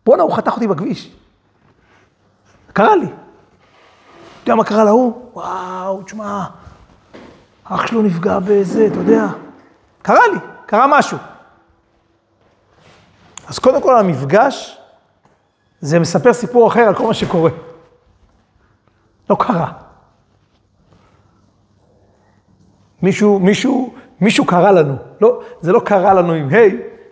בואנה, 0.06 0.24
הוא 0.24 0.36
חתך 0.36 0.54
אותי 0.54 0.68
בכביש. 0.68 1.16
קרה 2.74 2.96
לי. 2.96 3.06
אתה 3.06 3.14
יודע 4.44 4.56
מה 4.56 4.64
קרה 4.64 4.84
להוא? 4.84 5.32
וואו, 5.34 6.04
תשמע, 6.04 6.46
אח 7.64 7.88
שלו 7.88 8.02
נפגע 8.02 8.40
בזה, 8.40 8.88
אתה 8.88 8.96
יודע. 8.96 9.26
קרה 10.02 10.28
לי, 10.34 10.40
קרה 10.66 10.86
משהו. 10.90 11.18
אז 13.48 13.60
קודם 13.60 13.82
כל, 13.82 14.00
המפגש, 14.00 14.78
זה 15.80 16.00
מספר 16.00 16.34
סיפור 16.34 16.68
אחר 16.68 16.82
על 16.82 16.96
כל 16.96 17.08
מה 17.08 17.14
שקורה. 17.14 17.52
לא 19.30 19.38
קרה. 19.40 19.72
מישהו, 23.02 23.40
מישהו, 23.40 23.96
מישהו 24.22 24.46
קרא 24.46 24.72
לנו. 24.72 24.96
לא, 25.22 25.42
זה 25.62 25.72
לא 25.72 25.82
קרה 25.86 26.14
לנו 26.14 26.34
עם 26.34 26.50
ה', 26.50 26.58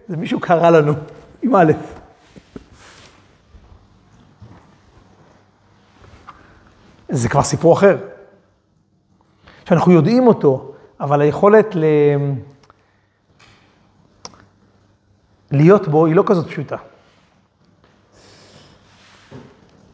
זה 0.07 0.17
מישהו 0.17 0.39
קרא 0.39 0.69
לנו 0.69 0.93
עם 1.41 1.55
א'. 1.55 1.71
זה 7.09 7.29
כבר 7.29 7.43
סיפור 7.43 7.73
אחר. 7.73 7.97
שאנחנו 9.69 9.91
יודעים 9.91 10.27
אותו, 10.27 10.73
אבל 10.99 11.21
היכולת 11.21 11.75
ל... 11.75 11.85
להיות 15.51 15.87
בו 15.87 16.05
היא 16.05 16.15
לא 16.15 16.23
כזאת 16.25 16.47
פשוטה. 16.47 16.75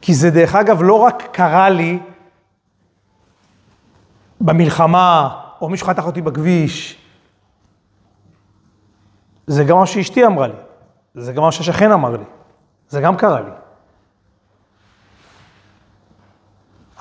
כי 0.02 0.14
זה 0.14 0.32
דרך 0.32 0.56
אגב 0.56 0.84
לא 0.84 1.00
רק 1.00 1.30
קרה 1.32 1.70
לי 1.70 2.00
במלחמה, 4.42 5.42
או 5.62 5.70
מישהו 5.70 5.88
חתך 5.88 6.04
אותי 6.06 6.22
בכביש, 6.22 6.98
זה 9.48 9.64
גם 9.64 9.78
מה 9.78 9.86
שאשתי 9.86 10.26
אמרה 10.26 10.48
לי, 10.48 10.54
זה 11.16 11.34
גם 11.34 11.44
מה 11.44 11.52
שהשכן 11.52 11.92
אמר 11.92 12.12
לי, 12.12 12.24
זה 12.90 13.02
גם 13.02 13.18
קרה 13.18 13.42
לי. 13.42 13.52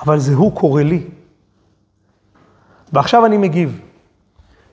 אבל 0.02 0.18
זה 0.18 0.34
הוא 0.34 0.56
קורא 0.56 0.82
לי. 0.82 1.06
ועכשיו 2.92 3.26
אני 3.26 3.36
מגיב. 3.36 3.80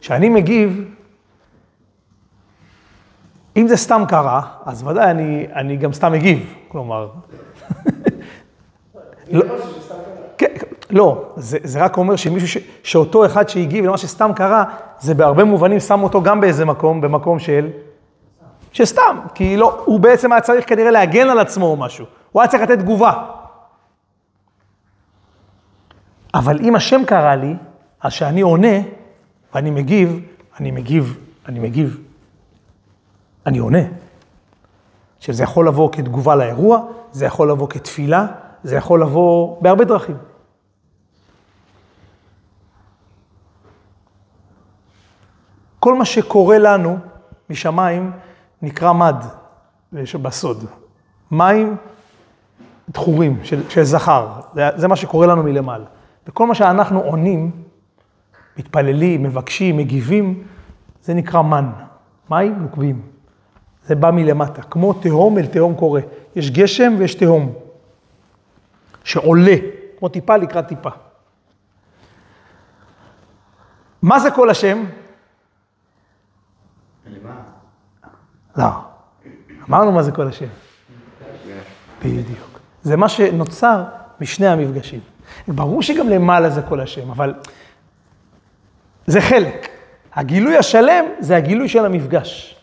כשאני 0.01 0.29
מגיב, 0.29 0.93
אם 3.57 3.67
זה 3.67 3.77
סתם 3.77 4.03
קרה, 4.07 4.41
אז 4.65 4.83
ודאי 4.83 5.11
אני, 5.11 5.47
אני 5.53 5.77
גם 5.77 5.93
סתם 5.93 6.11
מגיב. 6.11 6.53
כלומר, 6.67 7.09
לא, 9.31 9.45
כן, 10.37 10.53
לא, 10.89 11.23
זה, 11.35 11.57
זה 11.63 11.83
רק 11.83 11.97
אומר 11.97 12.15
שמישהו, 12.15 12.47
ש, 12.47 12.57
שאותו 12.83 13.25
אחד 13.25 13.49
שהגיב 13.49 13.85
למה 13.85 13.97
שסתם 13.97 14.31
קרה, 14.35 14.63
זה 14.99 15.13
בהרבה 15.13 15.43
מובנים 15.43 15.79
שם 15.79 16.03
אותו 16.03 16.23
גם 16.23 16.41
באיזה 16.41 16.65
מקום, 16.65 17.01
במקום 17.01 17.39
של, 17.39 17.69
שסתם, 18.71 19.17
כי 19.33 19.57
לא, 19.57 19.81
הוא 19.85 19.99
בעצם 19.99 20.31
היה 20.31 20.41
צריך 20.41 20.69
כנראה 20.69 20.91
להגן 20.91 21.29
על 21.29 21.39
עצמו 21.39 21.65
או 21.65 21.77
משהו, 21.77 22.05
הוא 22.31 22.41
היה 22.41 22.49
צריך 22.49 22.63
לתת 22.63 22.79
תגובה. 22.79 23.23
אבל 26.33 26.59
אם 26.59 26.75
השם 26.75 27.05
קרא 27.05 27.35
לי, 27.35 27.53
אז 28.01 28.11
כשאני 28.11 28.41
עונה 28.41 28.77
ואני 29.53 29.71
מגיב, 29.71 30.19
אני 30.59 30.71
מגיב, 30.71 31.17
אני 31.47 31.59
מגיב, 31.59 31.97
אני 33.45 33.57
עונה. 33.57 33.81
שזה 35.19 35.43
יכול 35.43 35.67
לבוא 35.67 35.91
כתגובה 35.91 36.35
לאירוע, 36.35 36.81
זה 37.11 37.25
יכול 37.25 37.51
לבוא 37.51 37.69
כתפילה, 37.69 38.27
זה 38.67 38.75
יכול 38.75 39.01
לבוא 39.01 39.61
בהרבה 39.61 39.85
דרכים. 39.85 40.15
כל 45.79 45.97
מה 45.97 46.05
שקורה 46.05 46.57
לנו 46.57 46.97
משמיים 47.49 48.11
נקרא 48.61 48.93
מד 48.93 49.15
בסוד. 49.93 50.65
מים 51.31 51.75
דחורים 52.89 53.39
של, 53.43 53.69
של 53.69 53.83
זכר, 53.83 54.27
זה, 54.53 54.69
זה 54.75 54.87
מה 54.87 54.95
שקורה 54.95 55.27
לנו 55.27 55.43
מלמעלה. 55.43 55.85
וכל 56.27 56.47
מה 56.47 56.55
שאנחנו 56.55 56.99
עונים, 56.99 57.51
מתפללים, 58.57 59.23
מבקשים, 59.23 59.77
מגיבים, 59.77 60.43
זה 61.03 61.13
נקרא 61.13 61.41
מן. 61.41 61.69
מים 62.29 62.55
נוקבים. 62.61 63.01
זה 63.85 63.95
בא 63.95 64.11
מלמטה, 64.11 64.61
כמו 64.61 64.93
תהום 64.93 65.37
אל 65.37 65.45
תהום 65.45 65.75
קורה. 65.75 66.01
יש 66.35 66.51
גשם 66.51 66.93
ויש 66.97 67.15
תהום, 67.15 67.66
שעולה, 69.07 69.55
כמו 69.99 70.09
טיפה 70.09 70.37
לקראת 70.37 70.67
טיפה. 70.67 70.89
מה 74.01 74.19
זה 74.19 74.31
כל 74.31 74.49
השם? 74.49 74.85
לא. 78.57 78.65
אמרנו 79.69 79.91
מה 79.91 80.03
זה 80.03 80.11
כל 80.11 80.27
השם. 80.27 80.45
בדיוק. 81.99 82.59
זה 82.83 82.97
מה 82.97 83.09
שנוצר 83.09 83.83
משני 84.21 84.47
המפגשים. 84.47 84.99
ברור 85.47 85.81
שגם 85.81 86.09
למעלה 86.09 86.49
זה 86.49 86.61
כל 86.61 86.79
השם, 86.79 87.11
אבל 87.11 87.33
זה 89.05 89.21
חלק. 89.21 89.67
הגילוי 90.13 90.57
השלם 90.57 91.05
זה 91.19 91.35
הגילוי 91.35 91.69
של 91.69 91.85
המפגש, 91.85 92.61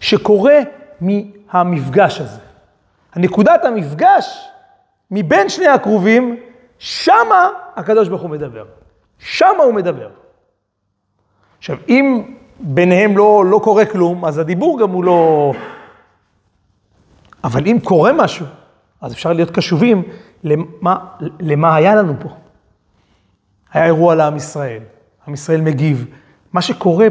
שקורה 0.00 0.58
מהמפגש 1.00 2.20
הזה. 2.20 2.40
הנקודת 3.12 3.64
המפגש 3.64 4.45
מבין 5.10 5.48
שני 5.48 5.66
הקרובים, 5.66 6.36
שמה 6.78 7.48
הקדוש 7.76 8.08
ברוך 8.08 8.22
הוא 8.22 8.30
מדבר. 8.30 8.64
שמה 9.18 9.62
הוא 9.62 9.74
מדבר. 9.74 10.08
עכשיו, 11.58 11.76
אם 11.88 12.22
ביניהם 12.60 13.16
לא, 13.16 13.44
לא 13.46 13.60
קורה 13.64 13.86
כלום, 13.86 14.24
אז 14.24 14.38
הדיבור 14.38 14.80
גם 14.80 14.90
הוא 14.90 15.04
לא... 15.04 15.52
אבל 17.44 17.66
אם 17.66 17.78
קורה 17.84 18.12
משהו, 18.12 18.46
אז 19.00 19.12
אפשר 19.12 19.32
להיות 19.32 19.50
קשובים 19.50 20.02
למה, 20.44 20.96
למה 21.40 21.74
היה 21.74 21.94
לנו 21.94 22.14
פה. 22.20 22.28
היה 23.72 23.84
אירוע 23.84 24.14
לעם 24.14 24.36
ישראל, 24.36 24.82
עם 25.28 25.34
ישראל 25.34 25.60
מגיב. 25.60 26.06
מה 26.52 26.62
שקורה 26.62 27.06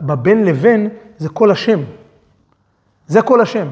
בבין 0.00 0.44
לבין 0.44 0.88
זה 1.16 1.28
כל 1.28 1.50
השם. 1.50 1.80
זה 3.06 3.22
כל 3.22 3.40
השם. 3.40 3.68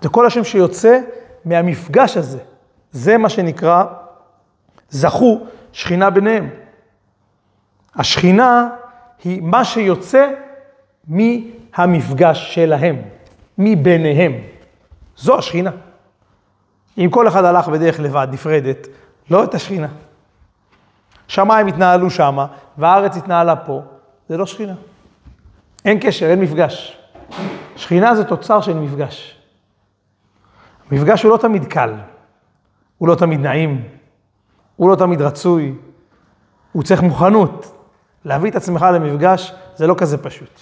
זה 0.00 0.08
כל 0.08 0.26
השם 0.26 0.44
שיוצא 0.44 1.00
מהמפגש 1.44 2.16
הזה. 2.16 2.38
זה 2.90 3.18
מה 3.18 3.28
שנקרא, 3.28 3.84
זכו 4.90 5.40
שכינה 5.72 6.10
ביניהם. 6.10 6.50
השכינה 7.94 8.68
היא 9.24 9.42
מה 9.42 9.64
שיוצא 9.64 10.28
מהמפגש 11.08 12.54
שלהם, 12.54 13.02
מביניהם. 13.58 14.32
זו 15.16 15.38
השכינה. 15.38 15.70
אם 16.98 17.08
כל 17.10 17.28
אחד 17.28 17.44
הלך 17.44 17.68
בדרך 17.68 18.00
לבד, 18.00 18.28
נפרדת, 18.30 18.86
לא 19.30 19.44
את 19.44 19.54
השכינה. 19.54 19.88
שמיים 21.28 21.66
התנהלו 21.66 22.10
שמה, 22.10 22.46
והארץ 22.78 23.16
התנהלה 23.16 23.56
פה, 23.56 23.82
זה 24.28 24.36
לא 24.36 24.46
שכינה. 24.46 24.74
אין 25.84 25.98
קשר, 26.00 26.26
אין 26.26 26.40
מפגש. 26.40 26.98
שכינה 27.76 28.14
זה 28.14 28.24
תוצר 28.24 28.60
של 28.60 28.78
מפגש. 28.78 29.41
מפגש 30.92 31.22
הוא 31.22 31.32
לא 31.32 31.36
תמיד 31.36 31.64
קל, 31.64 31.94
הוא 32.98 33.08
לא 33.08 33.14
תמיד 33.14 33.40
נעים, 33.40 33.84
הוא 34.76 34.90
לא 34.90 34.96
תמיד 34.96 35.22
רצוי, 35.22 35.74
הוא 36.72 36.82
צריך 36.82 37.02
מוכנות. 37.02 37.78
להביא 38.24 38.50
את 38.50 38.56
עצמך 38.56 38.86
למפגש 38.94 39.54
זה 39.74 39.86
לא 39.86 39.94
כזה 39.98 40.18
פשוט. 40.18 40.60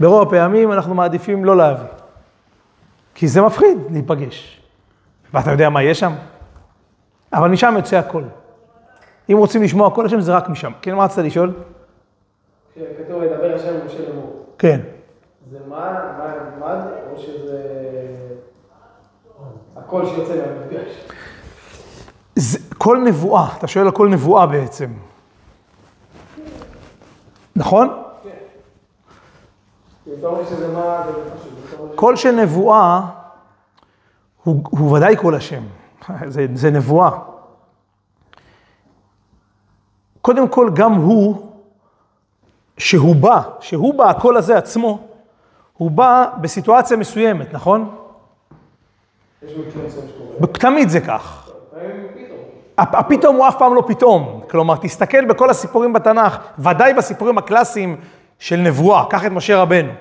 ברוב 0.00 0.28
הפעמים 0.28 0.72
אנחנו 0.72 0.94
מעדיפים 0.94 1.44
לא 1.44 1.56
להביא, 1.56 1.86
כי 3.14 3.28
זה 3.28 3.42
מפחיד 3.42 3.78
להיפגש. 3.90 4.62
ואתה 5.34 5.50
יודע 5.50 5.68
מה 5.68 5.82
יש 5.82 6.00
שם? 6.00 6.12
אבל 7.32 7.48
משם 7.50 7.74
יוצא 7.76 7.96
הכל. 7.96 8.22
אם 9.30 9.36
רוצים 9.36 9.62
לשמוע 9.62 9.88
הכל 9.88 10.06
השם 10.06 10.20
זה 10.20 10.36
רק 10.36 10.48
משם. 10.48 10.72
כן, 10.82 10.94
מה 10.94 11.04
רצית 11.04 11.24
לשאול? 11.24 11.54
כתוב 12.74 13.22
לדבר 13.22 13.54
השם 13.54 13.72
ומשה 13.82 14.08
לאמור. 14.08 14.46
כן. 14.58 14.80
זה 15.52 15.58
מה, 15.68 15.92
מה 16.18 16.34
מד, 16.60 16.84
או 17.10 17.18
שזה 17.18 17.62
הקול 19.76 20.06
שיוצא 20.06 20.34
מהמפגש? 20.36 21.04
זה, 22.36 22.58
כל 22.78 22.98
נבואה, 23.06 23.56
אתה 23.58 23.66
שואל 23.66 23.84
על 23.84 23.92
כל 23.92 24.08
נבואה 24.08 24.46
בעצם. 24.46 24.92
נכון? 27.56 28.02
כן. 28.22 28.30
כל 31.94 32.16
שנבואה 32.16 33.00
הוא, 34.44 34.64
הוא 34.70 34.96
ודאי 34.96 35.16
כל 35.16 35.34
השם. 35.34 35.62
זה, 36.28 36.46
זה 36.54 36.70
נבואה. 36.70 37.10
קודם 40.22 40.48
כל, 40.48 40.70
גם 40.74 40.92
הוא 40.92 41.48
שהוא 42.78 43.16
בא, 43.16 43.42
שהוא 43.60 43.94
בא, 43.94 44.10
הקול 44.10 44.36
הזה 44.36 44.58
עצמו, 44.58 45.11
הוא 45.82 45.90
בא 45.90 46.26
בסיטואציה 46.40 46.96
מסוימת, 46.96 47.54
נכון? 47.54 47.94
תמיד 50.52 50.88
זה 50.88 51.00
כך. 51.00 51.50
הפתאום 52.78 53.36
הוא 53.36 53.48
אף 53.48 53.58
פעם 53.58 53.74
לא 53.74 53.82
פתאום. 53.86 54.40
כלומר, 54.50 54.76
תסתכל 54.76 55.24
בכל 55.24 55.50
הסיפורים 55.50 55.92
בתנ"ך, 55.92 56.38
ודאי 56.58 56.94
בסיפורים 56.94 57.38
הקלאסיים 57.38 57.96
של 58.38 58.56
נבואה, 58.56 59.04
קח 59.10 59.26
את 59.26 59.30
משה 59.30 59.56
רבנו. 59.56 59.92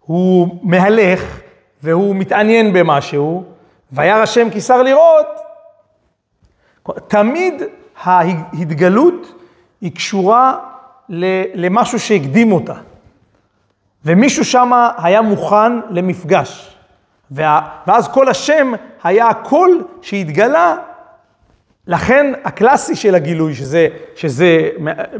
הוא 0.00 0.58
מהלך 0.62 1.40
והוא 1.82 2.16
מתעניין 2.16 2.72
במשהו, 2.72 3.44
וירא 3.92 4.22
השם 4.22 4.50
כי 4.50 4.60
שר 4.60 4.82
לראות. 4.82 5.26
תמיד 7.08 7.62
ההתגלות 8.02 9.34
היא 9.80 9.92
קשורה 9.94 10.58
למשהו 11.54 11.98
שהקדים 11.98 12.52
אותה. 12.52 12.74
ומישהו 14.08 14.44
שם 14.44 14.72
היה 14.96 15.22
מוכן 15.22 15.72
למפגש. 15.90 16.74
וה- 17.30 17.60
ואז 17.86 18.08
כל 18.08 18.28
השם 18.28 18.72
היה 19.02 19.28
הקול 19.28 19.84
שהתגלה 20.02 20.76
לכן 21.86 22.32
הקלאסי 22.44 22.96
של 22.96 23.14
הגילוי, 23.14 23.54
שזה, 23.54 23.88
שזה 24.16 24.68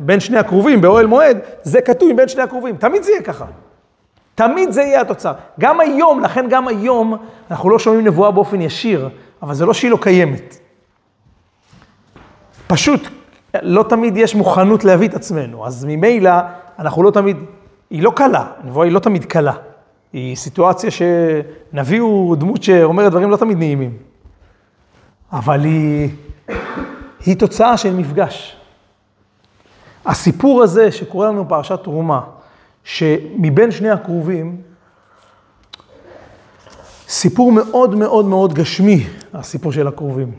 בין 0.01 0.21
שני 0.21 0.39
הקרובים, 0.39 0.81
באוהל 0.81 1.07
מועד, 1.07 1.39
זה 1.63 1.81
כתוב 1.81 2.17
בין 2.17 2.29
שני 2.29 2.43
הקרובים. 2.43 2.77
תמיד 2.77 3.03
זה 3.03 3.11
יהיה 3.11 3.23
ככה. 3.23 3.45
תמיד 4.35 4.71
זה 4.73 4.83
יהיה 4.83 5.01
התוצר. 5.01 5.33
גם 5.61 5.81
היום, 5.81 6.21
לכן 6.21 6.47
גם 6.49 6.69
היום, 6.69 7.17
אנחנו 7.51 7.71
לא 7.71 7.79
שומעים 7.79 8.05
נבואה 8.05 8.31
באופן 8.31 8.61
ישיר, 8.61 9.09
אבל 9.43 9.55
זה 9.55 9.67
לא 9.67 9.75
שהיא 9.75 9.91
לא 9.91 9.99
קיימת. 10.01 10.57
פשוט, 12.67 13.09
לא 13.63 13.85
תמיד 13.89 14.17
יש 14.17 14.35
מוכנות 14.35 14.85
להביא 14.85 15.09
את 15.09 15.15
עצמנו, 15.15 15.67
אז 15.67 15.85
ממילא 15.85 16.31
אנחנו 16.79 17.03
לא 17.03 17.11
תמיד, 17.11 17.37
היא 17.91 18.03
לא 18.03 18.13
קלה, 18.17 18.47
הנבואה 18.63 18.87
היא 18.87 18.93
לא 18.93 18.99
תמיד 18.99 19.25
קלה. 19.25 19.55
היא 20.13 20.37
סיטואציה 20.37 20.91
שנביא 20.91 22.01
הוא 22.01 22.37
דמות 22.37 22.63
שאומרת 22.63 23.11
דברים 23.11 23.31
לא 23.31 23.37
תמיד 23.37 23.59
נעימים. 23.59 23.97
אבל 25.33 25.65
היא, 25.65 26.11
היא 27.27 27.37
תוצאה 27.37 27.77
של 27.77 27.95
מפגש. 27.95 28.57
הסיפור 30.07 30.63
הזה 30.63 30.93
שקורה 30.93 31.29
לנו 31.29 31.45
בפרשת 31.45 31.81
תרומה, 31.83 32.21
שמבין 32.85 33.71
שני 33.71 33.91
הקרובים, 33.91 34.63
סיפור 37.09 37.53
מאוד 37.53 37.95
מאוד 37.95 38.25
מאוד 38.25 38.55
גשמי, 38.55 39.07
הסיפור 39.35 39.73
של 39.73 39.89
הקרובים. 39.89 40.33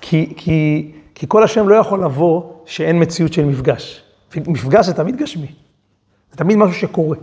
כי, 0.00 0.34
כי, 0.36 0.92
כי 1.14 1.26
כל 1.28 1.42
השם 1.42 1.68
לא 1.68 1.74
יכול 1.74 2.04
לבוא 2.04 2.52
שאין 2.66 3.02
מציאות 3.02 3.32
של 3.32 3.44
מפגש. 3.44 4.01
מפגש 4.36 4.86
זה 4.86 4.94
תמיד 4.94 5.16
גשמי, 5.16 5.54
זה 6.30 6.36
תמיד 6.36 6.56
משהו 6.56 6.74
שקורה. 6.74 7.16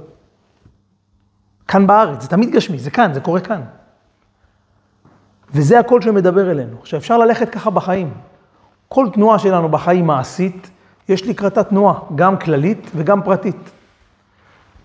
כאן 1.67 1.87
בארץ, 1.87 2.21
זה 2.21 2.27
תמיד 2.27 2.51
גשמי, 2.51 2.79
זה 2.79 2.91
כאן, 2.91 3.13
זה 3.13 3.21
קורה 3.21 3.39
כאן. 3.39 3.61
וזה 5.53 5.79
הקול 5.79 6.01
שמדבר 6.01 6.51
אלינו. 6.51 6.77
עכשיו, 6.79 6.99
אפשר 6.99 7.17
ללכת 7.17 7.49
ככה 7.49 7.69
בחיים. 7.69 8.13
כל 8.87 9.07
תנועה 9.13 9.39
שלנו 9.39 9.69
בחיים 9.69 10.07
מעשית, 10.07 10.69
יש 11.09 11.27
לקראתה 11.27 11.63
תנועה, 11.63 11.99
גם 12.15 12.37
כללית 12.37 12.91
וגם 12.95 13.23
פרטית. 13.23 13.71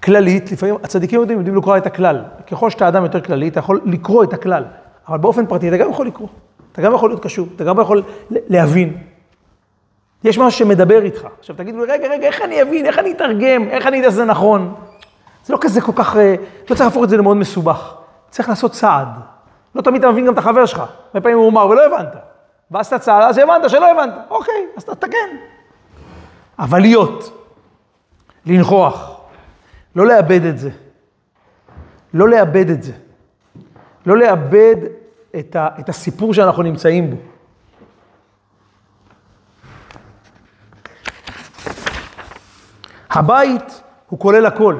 כללית, 0.03 0.53
לפעמים 0.53 0.75
הצדיקים 0.83 1.21
יודעים, 1.21 1.39
יודעים 1.39 1.57
לקרוא 1.57 1.77
את 1.77 1.87
הכלל. 1.87 2.23
ככל 2.51 2.71
שאתה 2.71 2.89
אדם 2.89 3.03
יותר 3.03 3.21
כללי, 3.21 3.49
אתה 3.49 3.59
יכול 3.59 3.81
לקרוא 3.85 4.25
את 4.25 4.33
הכלל. 4.33 4.65
אבל 5.09 5.19
באופן 5.19 5.47
פרטי, 5.47 5.69
אתה 5.69 5.77
גם 5.77 5.91
יכול 5.91 6.07
לקרוא. 6.07 6.29
אתה 6.73 6.83
גם 6.83 6.95
יכול 6.95 7.11
להיות 7.11 7.23
קשור, 7.23 7.49
אתה 7.57 7.65
גם 7.65 7.81
יכול 7.81 8.03
להבין. 8.31 8.97
יש 10.25 10.39
משהו 10.39 10.59
שמדבר 10.59 11.03
איתך. 11.03 11.27
עכשיו 11.39 11.57
תגידו 11.57 11.85
לי, 11.85 11.93
רגע, 11.93 12.09
רגע, 12.09 12.27
איך 12.27 12.43
אני 12.43 12.63
אבין, 12.63 12.87
איך 12.87 12.99
אני 12.99 13.13
אתרגם, 13.13 13.69
איך 13.69 13.87
אני 13.87 14.01
אדע 14.01 14.11
שזה 14.11 14.25
נכון? 14.25 14.75
זה 15.45 15.53
לא 15.53 15.59
כזה 15.61 15.81
כל 15.81 15.93
כך, 15.97 16.17
לא 16.63 16.75
צריך 16.75 16.81
להפוך 16.81 17.05
את 17.05 17.09
זה 17.09 17.17
למאוד 17.17 17.37
מסובך. 17.37 17.95
צריך 18.31 18.49
לעשות 18.49 18.73
צעד. 18.73 19.09
לא 19.75 19.83
תמיד 19.83 20.05
אתה 20.05 20.13
מבין 20.13 20.27
גם 20.27 20.33
את 20.33 20.39
החבר 20.39 20.67
שלך. 20.67 20.79
הרבה 20.79 21.21
פעמים 21.21 21.39
הוא 21.39 21.51
אמר 21.51 21.67
ולא 21.67 21.87
הבנת. 21.87 22.17
ואז 22.71 22.87
אתה 22.87 22.99
צעד, 22.99 23.23
אז 23.29 23.39
הבנת 23.39 23.71
שלא 23.71 23.91
הבנת. 23.91 24.15
אוקיי, 24.31 24.67
אז 24.77 24.85
תתקן. 24.85 25.17
אבל 26.59 26.81
להיות, 26.81 27.47
לנכוח, 28.47 29.21
לא 29.97 30.07
לאבד 30.07 30.45
את 30.45 30.59
זה. 30.59 30.71
לא 32.15 32.29
לאבד 32.29 32.71
את 32.71 32.83
זה. 32.83 32.93
לא 34.07 34.17
לאבד 34.17 34.77
את, 35.39 35.57
ה, 35.57 35.69
את 35.81 35.89
הסיפור 35.89 36.35
שאנחנו 36.35 36.63
נמצאים 36.63 37.11
בו. 37.11 37.17
הבית 43.15 43.83
הוא 44.09 44.19
כולל 44.19 44.47
הכל, 44.47 44.77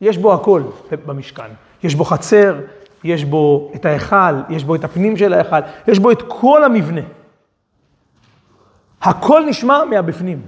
יש 0.00 0.18
בו 0.18 0.34
הכל 0.34 0.62
במשכן. 1.06 1.50
יש 1.82 1.94
בו 1.94 2.04
חצר, 2.04 2.60
יש 3.04 3.24
בו 3.24 3.72
את 3.74 3.84
ההיכל, 3.84 4.34
יש 4.48 4.64
בו 4.64 4.74
את 4.74 4.84
הפנים 4.84 5.16
של 5.16 5.32
ההיכל, 5.32 5.56
יש 5.88 5.98
בו 5.98 6.10
את 6.10 6.22
כל 6.28 6.64
המבנה. 6.64 7.00
הכל 9.02 9.42
נשמע 9.48 9.84
מהבפנים. 9.90 10.42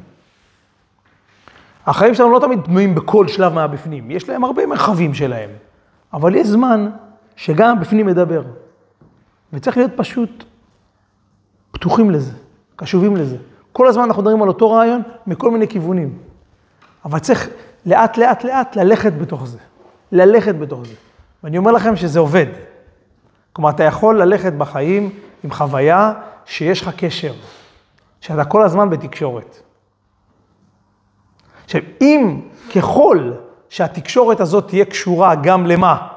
החיים 1.87 2.15
שלנו 2.15 2.33
לא 2.33 2.39
תמיד 2.39 2.61
בנויים 2.69 2.95
בכל 2.95 3.29
שלב 3.29 3.53
מהבפנים, 3.53 4.11
יש 4.11 4.29
להם 4.29 4.45
הרבה 4.45 4.67
מרחבים 4.67 5.15
שלהם, 5.15 5.51
אבל 6.13 6.35
יש 6.35 6.47
זמן 6.47 6.91
שגם 7.37 7.77
הבפנים 7.79 8.07
מדבר. 8.07 8.43
וצריך 9.53 9.77
להיות 9.77 9.91
פשוט 9.97 10.45
פתוחים 11.71 12.11
לזה, 12.11 12.33
קשובים 12.77 13.17
לזה. 13.17 13.37
כל 13.73 13.87
הזמן 13.87 14.03
אנחנו 14.03 14.23
מדברים 14.23 14.43
על 14.43 14.49
אותו 14.49 14.71
רעיון 14.71 15.03
מכל 15.27 15.51
מיני 15.51 15.69
כיוונים. 15.69 16.19
אבל 17.05 17.19
צריך 17.19 17.49
לאט 17.87 18.17
לאט 18.17 18.45
לאט 18.45 18.77
ללכת 18.77 19.13
בתוך 19.13 19.47
זה. 19.47 19.59
ללכת 20.13 20.55
בתוך 20.55 20.87
זה. 20.87 20.95
ואני 21.45 21.59
אומר 21.59 21.73
לכם 21.73 21.97
שזה 21.97 22.19
עובד. 22.19 22.47
כלומר, 23.53 23.71
אתה 23.71 23.85
יכול 23.85 24.23
ללכת 24.23 24.53
בחיים 24.53 25.11
עם 25.45 25.51
חוויה 25.51 26.13
שיש 26.45 26.83
לך 26.83 26.91
קשר, 26.97 27.35
שאתה 28.21 28.45
כל 28.45 28.63
הזמן 28.63 28.91
בתקשורת. 28.91 29.57
עכשיו, 31.65 31.81
אם 32.01 32.41
ככל 32.77 33.33
שהתקשורת 33.69 34.41
הזאת 34.41 34.69
תהיה 34.69 34.85
קשורה 34.85 35.35
גם 35.35 35.67
למה? 35.67 36.09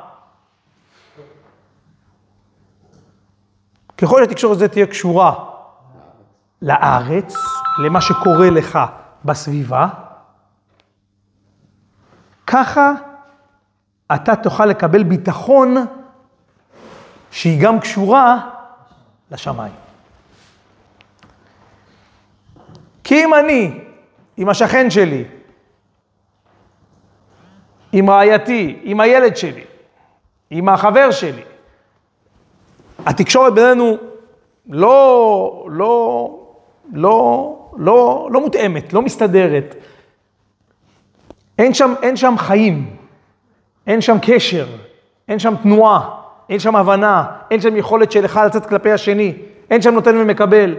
ככל 3.97 4.21
שהתקשורת 4.23 4.57
הזאת 4.57 4.71
תהיה 4.71 4.85
קשורה 4.85 5.33
לארץ, 6.61 7.35
למה 7.85 8.01
שקורה 8.01 8.49
לך 8.49 8.79
בסביבה, 9.25 9.87
ככה 12.47 12.91
אתה 14.15 14.35
תוכל 14.35 14.65
לקבל 14.65 15.03
ביטחון 15.03 15.75
שהיא 17.31 17.61
גם 17.61 17.79
קשורה 17.79 18.49
לשמיים. 19.31 19.73
כי 23.03 23.23
אם 23.23 23.33
אני, 23.33 23.79
עם 24.37 24.49
השכן 24.49 24.89
שלי, 24.89 25.25
עם 27.91 28.09
רעייתי, 28.09 28.79
עם 28.83 28.99
הילד 28.99 29.37
שלי, 29.37 29.63
עם 30.49 30.69
החבר 30.69 31.11
שלי, 31.11 31.43
התקשורת 33.05 33.53
בינינו 33.53 33.97
לא, 34.69 35.67
לא, 35.71 36.29
לא, 36.93 37.71
לא, 37.77 38.29
לא 38.31 38.41
מותאמת, 38.41 38.93
לא 38.93 39.01
מסתדרת. 39.01 39.75
אין 41.57 41.73
שם, 41.73 41.93
אין 42.01 42.15
שם 42.15 42.35
חיים, 42.37 42.95
אין 43.87 44.01
שם 44.01 44.17
קשר, 44.21 44.67
אין 45.27 45.39
שם 45.39 45.53
תנועה, 45.63 46.09
אין 46.49 46.59
שם 46.59 46.75
הבנה, 46.75 47.25
אין 47.51 47.61
שם 47.61 47.75
יכולת 47.75 48.11
של 48.11 48.25
אחד 48.25 48.45
לצאת 48.45 48.65
כלפי 48.65 48.91
השני, 48.91 49.33
אין 49.69 49.81
שם 49.81 49.93
נותן 49.93 50.17
ומקבל. 50.17 50.75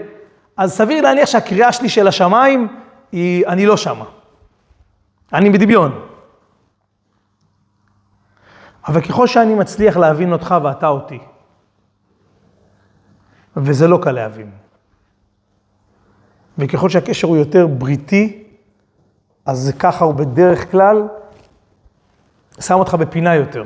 אז 0.57 0.73
סביר 0.73 1.03
להניח 1.03 1.27
שהקריאה 1.29 1.73
שלי 1.73 1.89
של 1.89 2.09
השמיים 2.09 2.69
היא, 3.13 3.47
אני 3.47 3.67
לא 3.67 3.77
שמה. 3.77 4.05
אני 5.33 5.51
בדמיון. 5.51 6.05
אבל 8.89 9.01
ככל 9.01 9.27
שאני 9.27 9.55
מצליח 9.55 9.97
להבין 9.97 10.33
אותך 10.33 10.55
ואתה 10.63 10.89
אותי, 10.89 11.19
וזה 13.57 13.89
לא 13.89 13.99
קל 14.03 14.13
להבין, 14.13 14.51
וככל 16.59 16.89
שהקשר 16.89 17.29
הוא 17.29 17.37
יותר 17.37 17.67
בריתי, 17.67 18.48
אז 19.49 19.73
ככה 19.79 20.05
הוא 20.05 20.15
בדרך 20.15 20.71
כלל 20.71 21.09
שם 22.61 22.75
אותך 22.75 22.95
בפינה 22.95 23.35
יותר. 23.35 23.65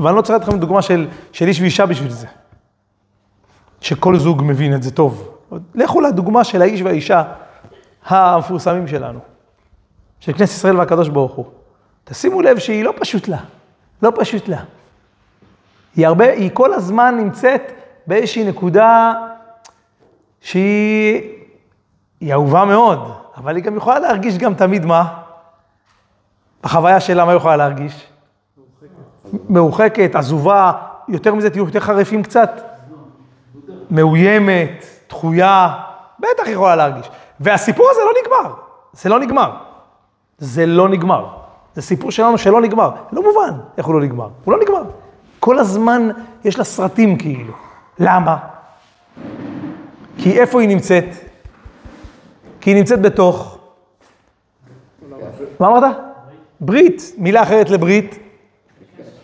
ואני 0.00 0.16
לא 0.16 0.22
צריך 0.22 0.38
לתת 0.38 0.48
לכם 0.48 0.58
דוגמה 0.58 0.82
של, 0.82 1.08
של 1.32 1.46
איש 1.46 1.60
ואישה 1.60 1.86
בשביל 1.86 2.10
זה, 2.10 2.26
שכל 3.80 4.18
זוג 4.18 4.42
מבין 4.44 4.74
את 4.74 4.82
זה 4.82 4.90
טוב. 4.90 5.38
לכו 5.74 6.00
לדוגמה 6.00 6.44
של 6.44 6.62
האיש 6.62 6.82
והאישה 6.82 7.22
המפורסמים 8.06 8.88
שלנו, 8.88 9.18
של 10.20 10.32
כנסת 10.32 10.52
ישראל 10.52 10.76
והקדוש 10.76 11.08
ברוך 11.08 11.32
הוא. 11.32 11.46
תשימו 12.04 12.42
לב 12.42 12.58
שהיא 12.58 12.84
לא 12.84 12.94
פשוט 13.00 13.28
לה, 13.28 13.40
לא 14.02 14.12
פשוט 14.16 14.48
לה. 14.48 14.62
היא, 15.96 16.06
הרבה, 16.06 16.32
היא 16.32 16.50
כל 16.52 16.74
הזמן 16.74 17.16
נמצאת 17.16 17.72
באיזושהי 18.06 18.44
נקודה 18.44 19.12
שהיא 20.40 21.22
היא 22.20 22.32
אהובה 22.32 22.64
מאוד, 22.64 23.27
אבל 23.38 23.56
היא 23.56 23.64
גם 23.64 23.76
יכולה 23.76 23.98
להרגיש 23.98 24.38
גם 24.38 24.54
תמיד 24.54 24.86
מה? 24.86 25.14
בחוויה 26.62 27.00
שלה, 27.00 27.24
מה 27.24 27.30
היא 27.30 27.36
יכולה 27.36 27.56
להרגיש? 27.56 28.06
מרוחקת, 29.48 30.14
עזובה, 30.14 30.72
יותר 31.08 31.34
מזה 31.34 31.50
תהיו 31.50 31.66
יותר 31.66 31.80
חריפים 31.80 32.22
קצת. 32.22 32.50
מאוימת, 33.90 34.84
דחויה, 35.08 35.74
בטח 36.18 36.42
היא 36.44 36.54
יכולה 36.54 36.76
להרגיש. 36.76 37.10
והסיפור 37.40 37.86
הזה 37.90 38.00
לא 38.00 38.10
נגמר, 38.22 38.54
זה 38.92 39.08
לא 39.08 39.20
נגמר. 39.20 39.56
זה 40.38 40.66
לא 40.66 40.88
נגמר. 40.88 41.26
זה 41.74 41.82
סיפור 41.82 42.10
שלנו 42.10 42.38
שלא 42.38 42.60
נגמר. 42.60 42.90
לא 43.12 43.22
מובן 43.22 43.60
איך 43.78 43.86
הוא 43.86 43.94
לא 43.94 44.00
נגמר. 44.00 44.28
הוא 44.44 44.52
לא 44.52 44.60
נגמר. 44.60 44.82
כל 45.40 45.58
הזמן 45.58 46.08
יש 46.44 46.58
לה 46.58 46.64
סרטים 46.64 47.18
כאילו. 47.18 47.52
למה? 47.98 48.36
כי 50.18 50.40
איפה 50.40 50.60
היא 50.60 50.68
נמצאת? 50.68 51.27
כי 52.68 52.72
היא 52.72 52.78
נמצאת 52.78 53.00
בתוך... 53.00 53.58
מה 55.60 55.66
אמרת? 55.68 55.96
ברית. 56.60 57.02
מילה 57.18 57.42
אחרת 57.42 57.70
לברית? 57.70 58.18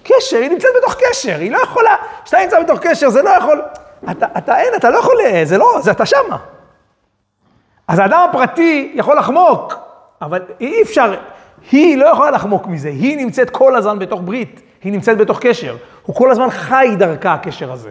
קשר, 0.03 0.37
היא 0.37 0.51
נמצאת 0.51 0.71
בתוך 0.79 0.95
קשר, 0.95 1.37
היא 1.39 1.53
לא 1.53 1.59
יכולה, 1.59 1.97
כשאתה 2.25 2.43
נמצא 2.43 2.63
בתוך 2.63 2.79
קשר 2.83 3.11
זה 3.11 3.23
לא 3.23 3.31
יכול, 3.31 3.63
אתה, 4.11 4.27
אתה 4.39 4.61
אין, 4.61 4.75
אתה 4.77 4.91
לא 4.91 4.99
יכול, 4.99 5.17
זה 5.45 5.59
לא, 5.59 5.79
זה 5.83 5.91
אתה 5.91 6.07
שמה. 6.07 6.37
אז 7.89 7.99
האדם 7.99 8.27
הפרטי 8.31 8.93
יכול 8.95 9.19
לחמוק, 9.19 9.75
אבל 10.23 10.43
אי 10.61 10.83
אפשר, 10.83 11.15
היא 11.73 11.99
לא 11.99 12.07
יכולה 12.07 12.31
לחמוק 12.31 12.67
מזה, 12.67 12.89
היא 12.89 13.17
נמצאת 13.17 13.51
כל 13.51 13.77
הזמן 13.77 13.99
בתוך 13.99 14.21
ברית, 14.25 14.61
היא 14.83 14.93
נמצאת 14.93 15.19
בתוך 15.19 15.39
קשר, 15.39 15.77
הוא 16.03 16.17
כל 16.17 16.31
הזמן 16.31 16.51
חי 16.51 16.89
דרכה 16.99 17.35
הקשר 17.35 17.73
הזה. 17.73 17.91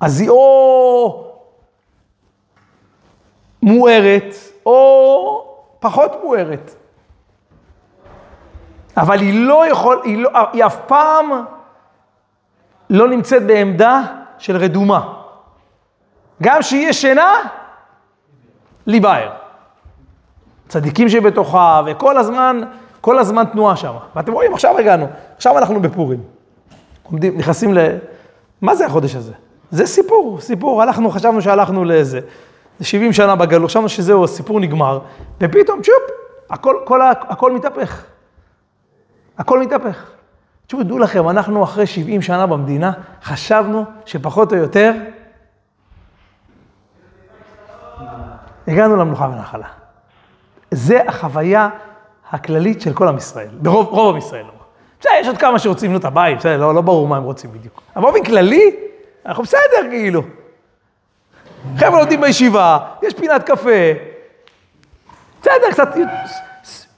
אז 0.00 0.20
היא 0.20 0.30
או 0.30 1.25
מוארת, 3.66 4.34
או 4.66 5.56
פחות 5.78 6.12
מוארת. 6.22 6.74
אבל 8.96 9.20
היא 9.20 9.46
לא 9.46 9.70
יכול, 9.70 10.00
היא, 10.04 10.18
לא, 10.18 10.30
היא 10.52 10.64
אף 10.64 10.76
פעם 10.86 11.44
לא 12.90 13.08
נמצאת 13.08 13.46
בעמדה 13.46 14.02
של 14.38 14.56
רדומה. 14.56 15.12
גם 16.42 16.62
שהיא 16.62 16.88
ישנה, 16.88 17.34
לי 18.86 19.00
בער. 19.00 19.30
צדיקים 20.68 21.08
שבתוכה, 21.08 21.82
וכל 21.86 22.16
הזמן, 22.16 22.60
כל 23.00 23.18
הזמן 23.18 23.44
תנועה 23.44 23.76
שם. 23.76 23.94
ואתם 24.16 24.32
רואים, 24.32 24.52
עכשיו 24.54 24.78
הגענו, 24.78 25.06
עכשיו 25.36 25.58
אנחנו 25.58 25.82
בפורים. 25.82 26.20
עומדים, 27.02 27.38
נכנסים 27.38 27.74
ל... 27.74 27.78
מה 28.62 28.74
זה 28.74 28.86
החודש 28.86 29.14
הזה? 29.14 29.32
זה 29.70 29.86
סיפור, 29.86 30.40
סיפור. 30.40 30.82
הלכנו, 30.82 31.10
חשבנו 31.10 31.42
שהלכנו 31.42 31.84
לאיזה, 31.84 32.20
זה 32.78 32.84
70 32.84 33.12
שנה 33.12 33.36
בגלות, 33.36 33.70
חשבנו 33.70 33.88
שזהו, 33.88 34.24
הסיפור 34.24 34.60
נגמר, 34.60 35.00
ופתאום, 35.40 35.82
צ'ופ, 35.82 36.16
הכל, 36.50 36.76
כל, 36.84 37.00
הכל 37.10 37.52
מתהפך. 37.52 38.04
הכל 39.38 39.60
מתהפך. 39.60 40.10
תשמעו, 40.66 40.82
דעו 40.82 40.98
לכם, 40.98 41.28
אנחנו 41.28 41.64
אחרי 41.64 41.86
70 41.86 42.22
שנה 42.22 42.46
במדינה, 42.46 42.92
חשבנו 43.22 43.84
שפחות 44.04 44.52
או 44.52 44.58
יותר 44.58 44.92
הגענו 48.68 48.96
למנוחה 48.96 49.28
ונחלה. 49.32 49.66
זה 50.70 51.00
החוויה 51.08 51.68
הכללית 52.30 52.80
של 52.80 52.92
כל 52.92 53.08
עם 53.08 53.16
ישראל, 53.16 53.48
ברוב 53.52 53.86
רוב 53.86 54.10
עם 54.10 54.16
ישראל. 54.16 54.44
בסדר, 55.00 55.12
יש 55.20 55.26
עוד 55.26 55.38
כמה 55.38 55.58
שרוצים 55.58 55.90
לבנות 55.90 56.04
הבית, 56.04 56.38
בסדר, 56.38 56.56
לא, 56.56 56.74
לא 56.74 56.80
ברור 56.80 57.08
מה 57.08 57.16
הם 57.16 57.22
רוצים 57.22 57.52
בדיוק. 57.52 57.82
אבל 57.96 58.02
באופן 58.04 58.24
כללי, 58.24 58.76
אנחנו 59.26 59.42
בסדר 59.42 59.90
כאילו. 59.90 60.22
חבר'ה 61.78 61.98
לומדים 61.98 62.20
בישיבה, 62.20 62.78
יש 63.02 63.14
פינת 63.14 63.42
קפה. 63.42 63.70
בסדר, 65.40 65.70
קצת 65.70 65.88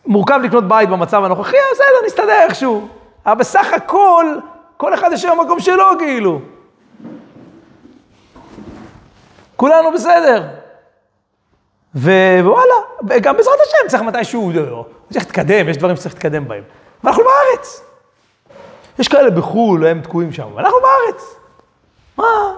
מורכב 0.07 0.41
לקנות 0.45 0.69
בית 0.69 0.89
במצב 0.89 1.25
הנוכחי, 1.25 1.57
בסדר, 1.73 2.07
נסתדר 2.07 2.43
איכשהו. 2.43 2.89
אבל 3.27 3.39
בסך 3.39 3.73
הכל, 3.73 4.27
כל 4.77 4.95
אחד 4.95 5.11
יש 5.13 5.25
במקום 5.25 5.61
שלו 5.61 5.85
כאילו. 5.99 6.41
כולנו 9.57 9.93
בסדר. 9.93 10.45
ווואלה, 11.95 12.75
גם 13.21 13.37
בעזרת 13.37 13.59
השם 13.67 13.89
צריך 13.89 14.03
מתישהו, 14.03 14.53
לא, 14.55 14.87
צריך 15.13 15.25
להתקדם, 15.25 15.69
יש 15.69 15.77
דברים 15.77 15.97
שצריך 15.97 16.15
להתקדם 16.15 16.49
בהם. 16.49 16.63
ואנחנו 17.05 17.23
בארץ. 17.23 17.85
יש 18.99 19.09
כאלה 19.09 19.31
בחו"ל, 19.31 19.87
הם 19.87 20.01
תקועים 20.01 20.33
שם, 20.33 20.49
ואנחנו 20.55 20.77
בארץ. 20.83 21.35
מה? 22.17 22.55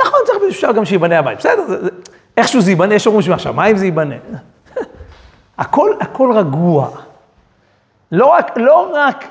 נכון, 0.00 0.20
צריך 0.26 0.38
אפשר 0.48 0.72
גם 0.72 0.84
שייבנה 0.84 1.18
הבית, 1.18 1.38
בסדר, 1.38 1.62
זה, 1.66 1.88
איכשהו 2.36 2.60
זה 2.60 2.70
ייבנה, 2.70 2.94
יש 2.94 3.06
אומרים 3.06 3.22
שמהשמיים 3.22 3.76
זה 3.76 3.84
ייבנה. 3.84 4.14
הכל, 5.58 5.92
הכל 6.00 6.32
רגוע. 6.34 6.88
לא 8.12 8.26
רק, 8.26 8.56
לא 8.56 8.92
רק 8.94 9.24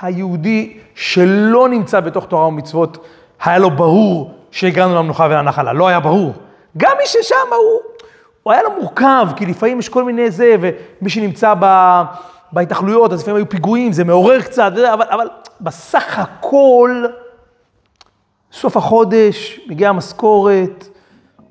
היהודי 0.00 0.78
שלא 0.94 1.68
נמצא 1.68 2.00
בתוך 2.00 2.26
תורה 2.26 2.46
ומצוות, 2.46 3.06
היה 3.44 3.58
לו 3.58 3.70
ברור 3.70 4.34
שהגענו 4.50 4.94
למנוחה 4.94 5.26
ולנחלה, 5.30 5.72
לא 5.72 5.88
היה 5.88 6.00
ברור. 6.00 6.32
גם 6.76 6.92
מי 6.98 7.06
ששם 7.06 7.34
הוא, 7.50 7.80
הוא 8.42 8.52
היה 8.52 8.62
לו 8.62 8.70
מורכב, 8.80 9.26
כי 9.36 9.46
לפעמים 9.46 9.78
יש 9.78 9.88
כל 9.88 10.04
מיני 10.04 10.30
זה, 10.30 10.56
ומי 10.60 11.10
שנמצא 11.10 11.54
ב, 11.60 12.02
בהתנחלויות, 12.52 13.12
אז 13.12 13.22
לפעמים 13.22 13.36
היו 13.36 13.48
פיגועים, 13.48 13.92
זה 13.92 14.04
מעורר 14.04 14.40
קצת, 14.40 14.72
אבל, 14.92 15.06
אבל 15.10 15.28
בסך 15.60 16.18
הכל, 16.18 17.06
סוף 18.56 18.76
החודש, 18.76 19.60
מגיעה 19.68 19.90
המשכורת, 19.90 20.88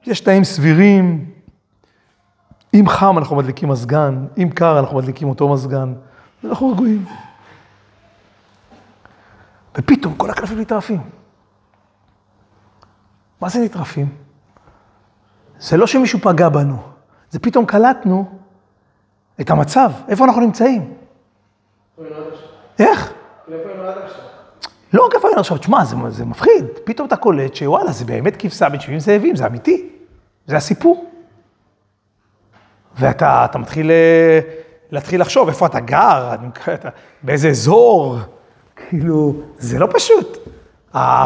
יש 0.05 0.19
תנאים 0.19 0.43
סבירים, 0.43 1.31
אם 2.73 2.89
חם 2.89 3.17
אנחנו 3.17 3.35
מדליקים 3.35 3.69
מזגן, 3.69 4.25
אם 4.37 4.49
קר 4.55 4.79
אנחנו 4.79 4.97
מדליקים 4.97 5.29
אותו 5.29 5.49
מזגן, 5.49 5.93
ואנחנו 6.43 6.69
רגועים. 6.69 7.05
ופתאום 9.77 10.15
כל 10.15 10.29
הקלפים 10.29 10.59
נטרפים. 10.59 11.01
מה 13.41 13.49
זה 13.49 13.59
נטרפים? 13.59 14.15
זה 15.59 15.77
לא 15.77 15.87
שמישהו 15.87 16.19
פגע 16.19 16.49
בנו, 16.49 16.77
זה 17.29 17.39
פתאום 17.39 17.65
קלטנו 17.65 18.39
את 19.41 19.49
המצב, 19.49 19.91
איפה 20.07 20.25
אנחנו 20.25 20.41
נמצאים. 20.41 20.93
איך? 22.79 23.13
לא 24.95 25.05
רק 25.05 25.15
היינו 25.23 25.39
עכשיו, 25.39 25.57
תשמע, 25.57 25.85
זה, 25.85 25.95
זה 26.09 26.25
מפחיד. 26.25 26.65
פתאום 26.83 27.07
אתה 27.07 27.15
קולט 27.15 27.55
שוואלה, 27.55 27.91
זה 27.91 28.05
באמת 28.05 28.35
כבשה 28.39 28.69
בין 28.69 28.79
70 28.79 28.99
זאבים, 28.99 29.35
זה 29.35 29.47
אמיתי. 29.47 29.89
זה 30.47 30.57
הסיפור. 30.57 31.11
ואתה 32.99 33.47
מתחיל 33.55 33.91
אה, 33.91 34.39
להתחיל 34.91 35.21
לחשוב 35.21 35.47
איפה 35.47 35.65
אתה 35.65 35.79
גר, 35.79 36.35
באיזה 37.23 37.49
אזור, 37.49 38.17
כאילו, 38.75 39.33
זה 39.57 39.79
לא 39.79 39.87
פשוט. 39.93 40.37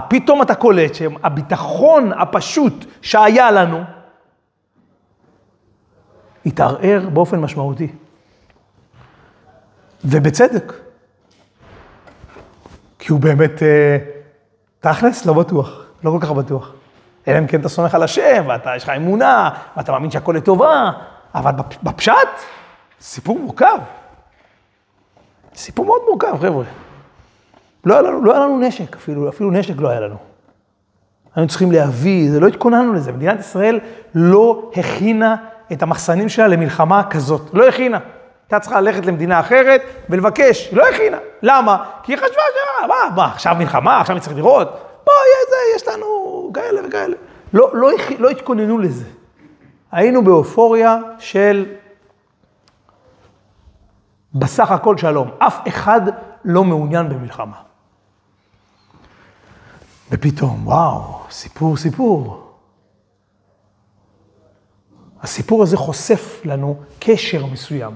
פתאום 0.10 0.42
אתה 0.42 0.56
קולט 0.56 0.94
שהביטחון 0.94 2.12
הפשוט 2.14 2.86
שהיה 3.02 3.52
לנו, 3.52 3.84
התערער 6.46 7.10
באופן 7.14 7.40
משמעותי. 7.40 7.88
ובצדק. 10.06 10.89
כי 13.10 13.14
הוא 13.14 13.22
באמת, 13.22 13.64
אה, 13.64 13.98
תכלס, 14.80 15.26
לא 15.26 15.34
בטוח, 15.34 15.86
לא 16.04 16.12
כל 16.12 16.18
כך 16.22 16.32
בטוח. 16.32 16.72
אלא 17.28 17.40
אם 17.40 17.48
כן 17.48 17.60
אתה 17.60 17.70
סומך 17.70 17.96
על 17.96 18.04
השם, 18.04 18.44
ואתה, 18.48 18.76
יש 18.76 18.84
לך 18.84 18.90
אמונה, 18.90 19.50
ואתה 19.78 19.92
מאמין 19.92 20.12
שהכל 20.12 20.34
לטובה, 20.38 20.92
אבל 21.36 21.52
בפשט, 21.84 22.14
סיפור 23.02 23.40
מורכב. 23.40 23.78
סיפור 25.56 25.86
מאוד 25.86 26.02
מורכב, 26.10 26.38
חבר'ה. 26.42 26.64
לא 27.86 27.94
היה 27.94 28.02
לנו, 28.02 28.24
לא 28.24 28.32
היה 28.32 28.46
לנו 28.46 28.60
נשק, 28.60 28.96
אפילו, 28.96 29.30
אפילו 29.30 29.52
נשק 29.52 29.76
לא 29.78 29.90
היה 29.90 30.00
לנו. 30.00 30.18
היינו 31.36 31.48
צריכים 31.48 31.72
להביא, 31.72 32.32
זה 32.32 32.40
לא 32.40 32.48
התכוננו 32.48 32.94
לזה. 32.94 33.12
מדינת 33.12 33.40
ישראל 33.40 33.80
לא 34.16 34.72
הכינה 34.76 35.36
את 35.72 35.84
המחסנים 35.84 36.30
שלה 36.30 36.48
למלחמה 36.48 37.04
כזאת. 37.10 37.50
לא 37.54 37.68
הכינה. 37.68 38.00
הייתה 38.50 38.60
צריכה 38.60 38.82
ללכת 38.82 39.06
למדינה 39.06 39.40
אחרת 39.40 39.82
ולבקש, 40.10 40.68
היא 40.68 40.78
לא 40.78 40.90
הכינה. 40.90 41.18
למה? 41.42 41.86
כי 42.04 42.14
היא 42.14 42.18
חשבה 42.18 42.28
ש... 42.30 42.88
מה, 42.88 43.16
מה, 43.16 43.26
עכשיו 43.26 43.56
מלחמה, 43.60 44.02
עכשיו 44.02 44.16
אני 44.16 44.22
צריך 44.22 44.36
לראות? 44.36 44.68
בוא, 45.04 45.14
יש 45.76 45.88
לנו 45.88 46.52
כאלה 46.54 46.82
וכאלה. 46.88 47.16
לא, 47.54 47.70
לא, 47.74 47.90
לא 48.20 48.30
התכוננו 48.30 48.78
לזה. 48.78 49.06
היינו 49.92 50.24
באופוריה 50.24 50.98
של 51.20 51.66
בסך 54.34 54.72
הכל 54.72 54.98
שלום. 54.98 55.32
אף 55.40 55.68
אחד 55.68 56.02
לא 56.46 56.64
מעוניין 56.64 57.10
במלחמה. 57.10 57.58
ופתאום, 60.12 60.68
וואו, 60.68 61.20
סיפור, 61.30 61.78
סיפור. 61.78 62.46
הסיפור 65.22 65.64
הזה 65.64 65.78
חושף 65.78 66.42
לנו 66.46 66.80
קשר 67.00 67.46
מסוים, 67.46 67.96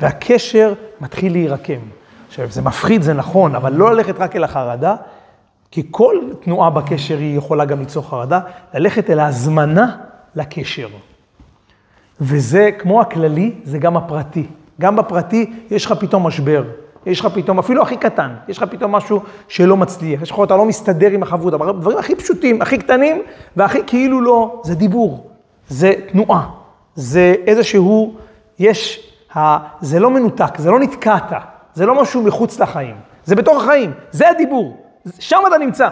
והקשר 0.00 0.72
מתחיל 1.00 1.32
להירקם. 1.32 1.80
עכשיו, 2.28 2.50
זה 2.50 2.62
מפחיד, 2.62 3.02
זה 3.02 3.12
נכון, 3.12 3.54
אבל 3.54 3.72
לא 3.72 3.92
ללכת 3.92 4.14
רק 4.18 4.36
אל 4.36 4.44
החרדה, 4.44 4.96
כי 5.70 5.82
כל 5.90 6.16
תנועה 6.40 6.70
בקשר 6.70 7.18
היא 7.18 7.38
יכולה 7.38 7.64
גם 7.64 7.78
ליצור 7.78 8.08
חרדה, 8.08 8.40
ללכת 8.74 9.10
אל 9.10 9.20
ההזמנה 9.20 9.96
לקשר. 10.34 10.88
וזה, 12.20 12.70
כמו 12.78 13.00
הכללי, 13.00 13.52
זה 13.64 13.78
גם 13.78 13.96
הפרטי. 13.96 14.46
גם 14.80 14.96
בפרטי 14.96 15.52
יש 15.70 15.86
לך 15.86 15.92
פתאום 15.92 16.26
משבר. 16.26 16.64
יש 17.06 17.20
לך 17.20 17.26
פתאום, 17.34 17.58
אפילו 17.58 17.82
הכי 17.82 17.96
קטן, 17.96 18.34
יש 18.48 18.58
לך 18.58 18.64
פתאום 18.70 18.92
משהו 18.92 19.20
שלא 19.48 19.76
מצליח. 19.76 20.22
יש 20.22 20.30
לך, 20.30 20.40
אתה 20.44 20.56
לא 20.56 20.64
מסתדר 20.64 21.10
עם 21.10 21.22
החברות, 21.22 21.54
אבל 21.54 21.72
דברים 21.72 21.98
הכי 21.98 22.14
פשוטים, 22.16 22.62
הכי 22.62 22.78
קטנים, 22.78 23.22
והכי 23.56 23.78
כאילו 23.86 24.20
לא, 24.20 24.60
זה 24.64 24.74
דיבור, 24.74 25.30
זה 25.68 25.92
תנועה, 26.12 26.50
זה 26.94 27.34
איזשהו, 27.46 28.14
יש, 28.58 29.10
זה 29.80 30.00
לא 30.00 30.10
מנותק, 30.10 30.58
זה 30.58 30.70
לא 30.70 30.80
נתקעת, 30.80 31.32
זה 31.74 31.86
לא 31.86 32.02
משהו 32.02 32.22
מחוץ 32.22 32.60
לחיים, 32.60 32.96
זה 33.24 33.34
בתוך 33.34 33.62
החיים, 33.62 33.92
זה 34.10 34.28
הדיבור, 34.28 34.86
שם 35.18 35.38
אתה 35.46 35.58
נמצא. 35.58 35.88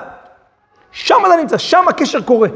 שם 0.92 1.14
אתה 1.26 1.36
נמצא, 1.36 1.58
שם 1.58 1.84
הקשר 1.88 2.20
קורה. 2.20 2.48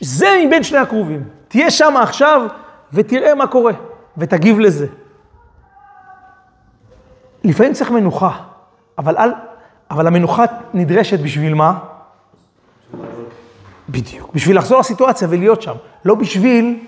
זה 0.00 0.26
מבין 0.46 0.62
שני 0.62 0.78
הקרובים. 0.78 1.24
תהיה 1.48 1.70
שם 1.70 1.94
עכשיו 1.96 2.46
ותראה 2.92 3.34
מה 3.34 3.46
קורה, 3.46 3.72
ותגיב 4.18 4.60
לזה. 4.60 4.86
לפעמים 7.44 7.72
צריך 7.72 7.90
מנוחה, 7.90 8.38
אבל, 8.98 9.16
אל, 9.16 9.30
אבל 9.90 10.06
המנוחה 10.06 10.44
נדרשת 10.74 11.20
בשביל 11.20 11.54
מה? 11.54 11.78
בדיוק. 13.88 14.34
בשביל 14.34 14.58
לחזור 14.58 14.80
לסיטואציה 14.80 15.28
ולהיות 15.30 15.62
שם. 15.62 15.74
לא 16.04 16.14
בשביל 16.14 16.78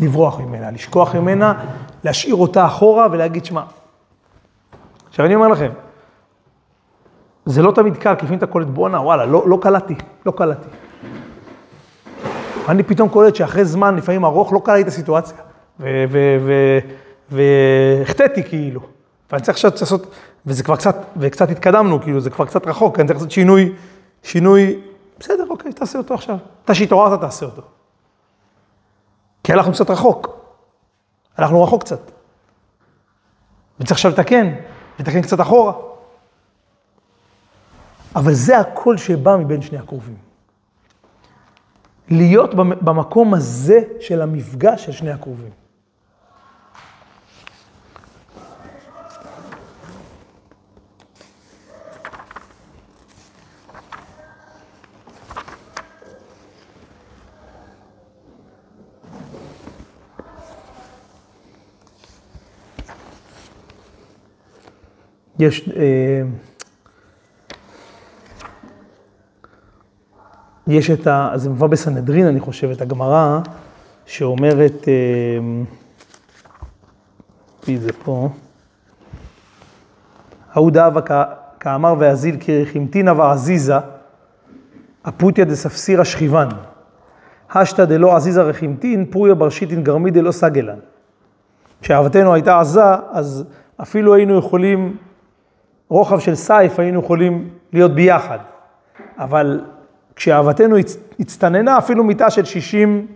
לברוח 0.00 0.40
ממנה, 0.40 0.70
לשכוח 0.70 1.14
ממנה, 1.14 1.64
להשאיר 2.04 2.34
אותה 2.34 2.66
אחורה 2.66 3.06
ולהגיד, 3.10 3.44
שמע. 3.44 3.62
עכשיו 5.08 5.26
אני 5.26 5.34
אומר 5.34 5.48
לכם, 5.48 5.70
זה 7.46 7.62
לא 7.62 7.72
תמיד 7.72 7.96
קל, 7.96 8.14
כי 8.14 8.22
לפעמים 8.22 8.38
אתה 8.38 8.46
קולט, 8.46 8.66
בואנה, 8.66 9.00
וואלה, 9.00 9.24
לא, 9.26 9.48
לא 9.48 9.58
קלטתי, 9.62 9.94
לא 10.26 10.32
קלטתי. 10.36 10.68
אני 12.68 12.82
פתאום 12.82 13.08
קולט 13.08 13.34
שאחרי 13.34 13.64
זמן, 13.64 13.96
לפעמים 13.96 14.24
ארוך, 14.24 14.52
לא 14.52 14.60
קלטתי 14.64 14.82
את 14.82 14.88
הסיטואציה. 14.88 15.38
והחטאתי 17.30 18.42
כאילו. 18.42 18.80
ואני 19.30 19.42
צריך 19.42 19.56
עכשיו 19.56 19.70
לעשות, 19.80 20.06
וזה 20.46 20.62
כבר 20.62 20.76
קצת, 20.76 20.96
וקצת 21.16 21.50
התקדמנו, 21.50 22.02
כאילו, 22.02 22.20
זה 22.20 22.30
כבר 22.30 22.44
קצת 22.44 22.66
רחוק, 22.66 23.00
אני 23.00 23.08
צריך 23.08 23.18
לעשות 23.18 23.30
שינוי, 23.30 23.72
שינוי, 24.22 24.80
בסדר, 25.20 25.44
אוקיי, 25.50 25.72
תעשה 25.72 25.98
אותו 25.98 26.14
עכשיו. 26.14 26.36
אתה 26.64 26.74
שהתעוררת, 26.74 27.20
תעשה 27.20 27.46
אותו. 27.46 27.62
כי 29.46 29.52
הלכנו 29.52 29.72
קצת 29.72 29.90
רחוק. 29.90 30.38
הלכנו 31.36 31.62
רחוק 31.62 31.82
קצת. 31.82 32.10
וצריך 33.80 33.92
עכשיו 33.92 34.10
לתקן, 34.10 34.54
לתקן 34.98 35.22
קצת 35.22 35.40
אחורה. 35.40 35.72
אבל 38.16 38.32
זה 38.32 38.58
הקול 38.58 38.96
שבא 38.96 39.36
מבין 39.36 39.62
שני 39.62 39.78
הקרובים. 39.78 40.16
להיות 42.08 42.54
במקום 42.54 43.34
הזה 43.34 43.80
של 44.00 44.22
המפגש 44.22 44.84
של 44.84 44.92
שני 44.92 45.10
הקרובים. 45.10 45.50
יש, 65.38 65.68
אה, 65.68 66.22
יש 70.66 70.90
את 70.90 71.06
ה... 71.06 71.30
זה 71.34 71.50
מבוא 71.50 71.68
בסנהדרין, 71.68 72.26
אני 72.26 72.40
חושב, 72.40 72.70
את 72.70 72.80
הגמרא, 72.80 73.40
שאומרת, 74.06 74.88
מי 77.68 77.78
זה 77.78 77.92
פה? 78.04 78.28
ההוא 80.52 80.70
דאבה 80.70 81.00
כאמר 81.60 81.94
ואזיל 81.98 82.36
כרחימתינא 82.40 83.10
ועזיזה, 83.10 83.74
אפותיה 85.08 85.44
דספסירא 85.44 86.04
שכיבן. 86.04 86.48
השתא 87.54 87.84
דלא 87.84 88.16
עזיזה 88.16 88.42
רחימתין, 88.42 89.06
פוריה 89.10 89.34
ברשיתין 89.34 89.84
גרמי 89.84 90.10
דלא 90.10 90.32
סגלן. 90.32 90.78
כשאהבתנו 91.82 92.34
הייתה 92.34 92.60
עזה, 92.60 92.94
אז 93.10 93.44
אפילו 93.82 94.14
היינו 94.14 94.38
יכולים, 94.38 94.96
רוחב 95.88 96.18
של 96.18 96.34
סייף 96.34 96.78
היינו 96.78 97.00
יכולים 97.00 97.48
להיות 97.72 97.94
ביחד. 97.94 98.38
אבל 99.18 99.64
כשאהבתנו 100.16 100.76
הצטננה, 101.20 101.78
אפילו 101.78 102.04
מיטה 102.04 102.30
של 102.30 102.44
60 102.44 103.06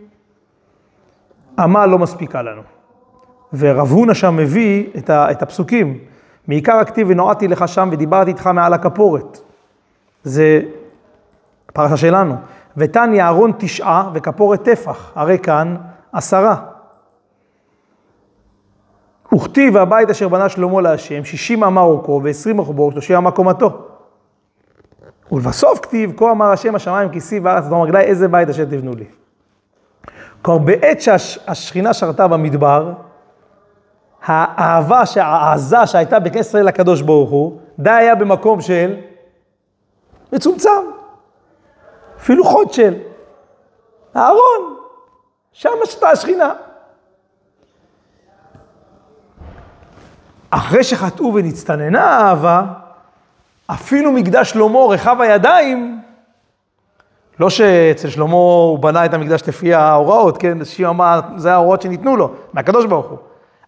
אמה 1.65 1.87
לא 1.87 1.99
מספיקה 1.99 2.43
לנו. 2.43 2.63
ורב 3.53 3.91
הונא 3.91 4.15
שם 4.15 4.37
מביא 4.37 4.87
את, 4.99 5.11
ה, 5.11 5.31
את 5.31 5.43
הפסוקים, 5.43 5.99
מעיקר 6.49 6.77
הכתיב 6.77 7.07
ונועדתי 7.11 7.49
לך 7.49 7.69
שם 7.69 7.89
ודיברתי 7.93 8.31
איתך 8.31 8.47
מעל 8.47 8.75
הכפורת. 8.75 9.41
זה 10.25 10.61
פרשה 11.73 11.97
שלנו. 11.97 12.35
ותן 12.77 13.11
יערון 13.15 13.53
תשעה 13.59 14.11
וכפורת 14.15 14.63
טפח, 14.63 15.13
הרי 15.15 15.39
כאן 15.39 15.77
עשרה. 16.13 16.57
וכתיב 19.35 19.77
הבית 19.77 20.11
אשר 20.11 20.29
בנה 20.29 20.49
שלמה 20.49 20.81
להשם, 20.81 21.25
שישים 21.25 21.65
אמה 21.65 21.81
אורכו 21.81 22.21
ועשרים 22.25 22.61
רחובו, 22.61 22.93
שלושים 22.93 23.17
אמה 23.17 23.31
קומתו. 23.31 23.87
ולבסוף 25.33 25.81
כתיב, 25.81 26.13
כה 26.17 26.31
אמר 26.31 26.47
השם 26.47 26.75
השמיים 26.75 27.09
כיסי 27.09 27.41
וארץ 27.41 27.65
אדום 27.65 27.83
רגלי, 27.83 28.01
איזה 28.01 28.29
בית 28.29 28.49
אשר 28.49 28.65
תבנו 28.65 28.95
לי. 28.95 29.05
כלומר, 30.43 30.65
בעת 30.65 31.01
שהשכינה 31.01 31.95
שרתה 31.95 32.29
במדבר, 32.29 32.93
האהבה, 34.25 35.03
העזה 35.17 35.87
שהייתה 35.87 36.19
בכנסת 36.19 36.49
ישראל 36.49 36.67
לקדוש 36.67 37.03
ברוך 37.03 37.31
הוא, 37.31 37.61
די 37.79 37.91
היה 37.91 38.15
במקום 38.15 38.61
של 38.61 38.97
מצומצם. 40.33 40.71
אפילו 42.17 42.45
חוד 42.45 42.73
של 42.73 42.95
אהרון, 44.17 44.77
שם 45.53 45.71
שתה 45.85 46.09
השכינה. 46.09 46.53
אחרי 50.51 50.85
שחטאו 50.85 51.35
ונצטננה 51.35 52.05
האהבה, 52.05 52.63
אפילו 53.67 54.13
מקדש 54.13 54.51
שלמה 54.51 54.79
רחב 54.79 55.21
הידיים, 55.21 56.01
לא 57.41 57.51
שאצל 57.51 58.11
שלמה 58.11 58.33
הוא 58.33 58.79
בנה 58.79 59.05
את 59.05 59.15
המקדש 59.15 59.43
לפי 59.49 59.75
ההוראות, 59.75 60.39
כן? 60.39 60.65
שיר 60.65 60.89
אמר, 60.89 61.21
זה 61.37 61.53
ההוראות 61.53 61.83
שניתנו 61.83 62.17
לו, 62.17 62.31
מהקדוש 62.53 62.87
ברוך 62.87 63.07
הוא. 63.07 63.19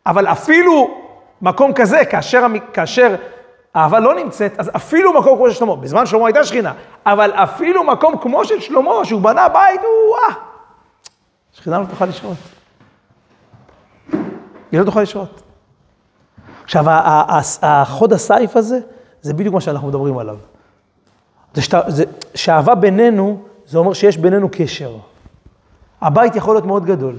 אבל 0.07 0.27
אפילו 0.27 0.91
מקום 1.43 1.73
כזה, 1.73 2.05
כאשר, 2.05 2.47
כאשר 2.73 3.15
אהבה 3.77 4.01
לא 4.01 4.15
נמצאת, 4.15 4.59
אז 4.59 4.71
אפילו 4.77 5.13
מקום 5.21 5.37
כמו 5.37 5.51
של 5.51 5.55
שלמה, 5.57 5.77
בזמן 5.77 6.07
שלמה 6.07 6.27
הייתה 6.27 6.45
שכינה, 6.45 6.73
אבל 7.07 7.31
אפילו 7.31 7.85
מקום 7.85 8.17
כמו 8.19 8.45
של 8.45 8.61
שלמה, 8.61 9.05
שהוא 9.05 9.21
בנה 9.21 9.49
בית, 9.49 9.81
הוא 9.81 10.17
אה, 10.17 10.35
שכינה 11.53 11.79
לא 11.79 11.85
תוכל 11.85 12.05
לשרות. 12.05 12.37
היא 14.73 14.81
לא 14.81 14.85
תוכל 14.85 15.01
לשרות. 15.01 15.52
עכשיו, 16.65 16.85
החוד 17.63 18.13
הסייף 18.13 18.57
הזה, 18.57 18.79
זה 19.23 19.35
בדיוק 19.35 19.55
מה 19.55 19.61
שאנחנו 19.61 19.89
מדברים 19.89 20.19
עליו. 20.19 20.37
זה, 21.55 21.63
שת, 21.63 21.75
זה 21.87 22.05
שאהבה 22.35 22.75
בינינו, 22.75 23.43
זה 23.67 23.79
אומר 23.79 23.93
שיש 23.93 24.17
בינינו 24.17 24.49
קשר. 24.53 24.97
הבית 26.01 26.37
יכול 26.37 26.55
להיות 26.55 26.67
מאוד 26.67 26.85
גדול. 26.85 27.17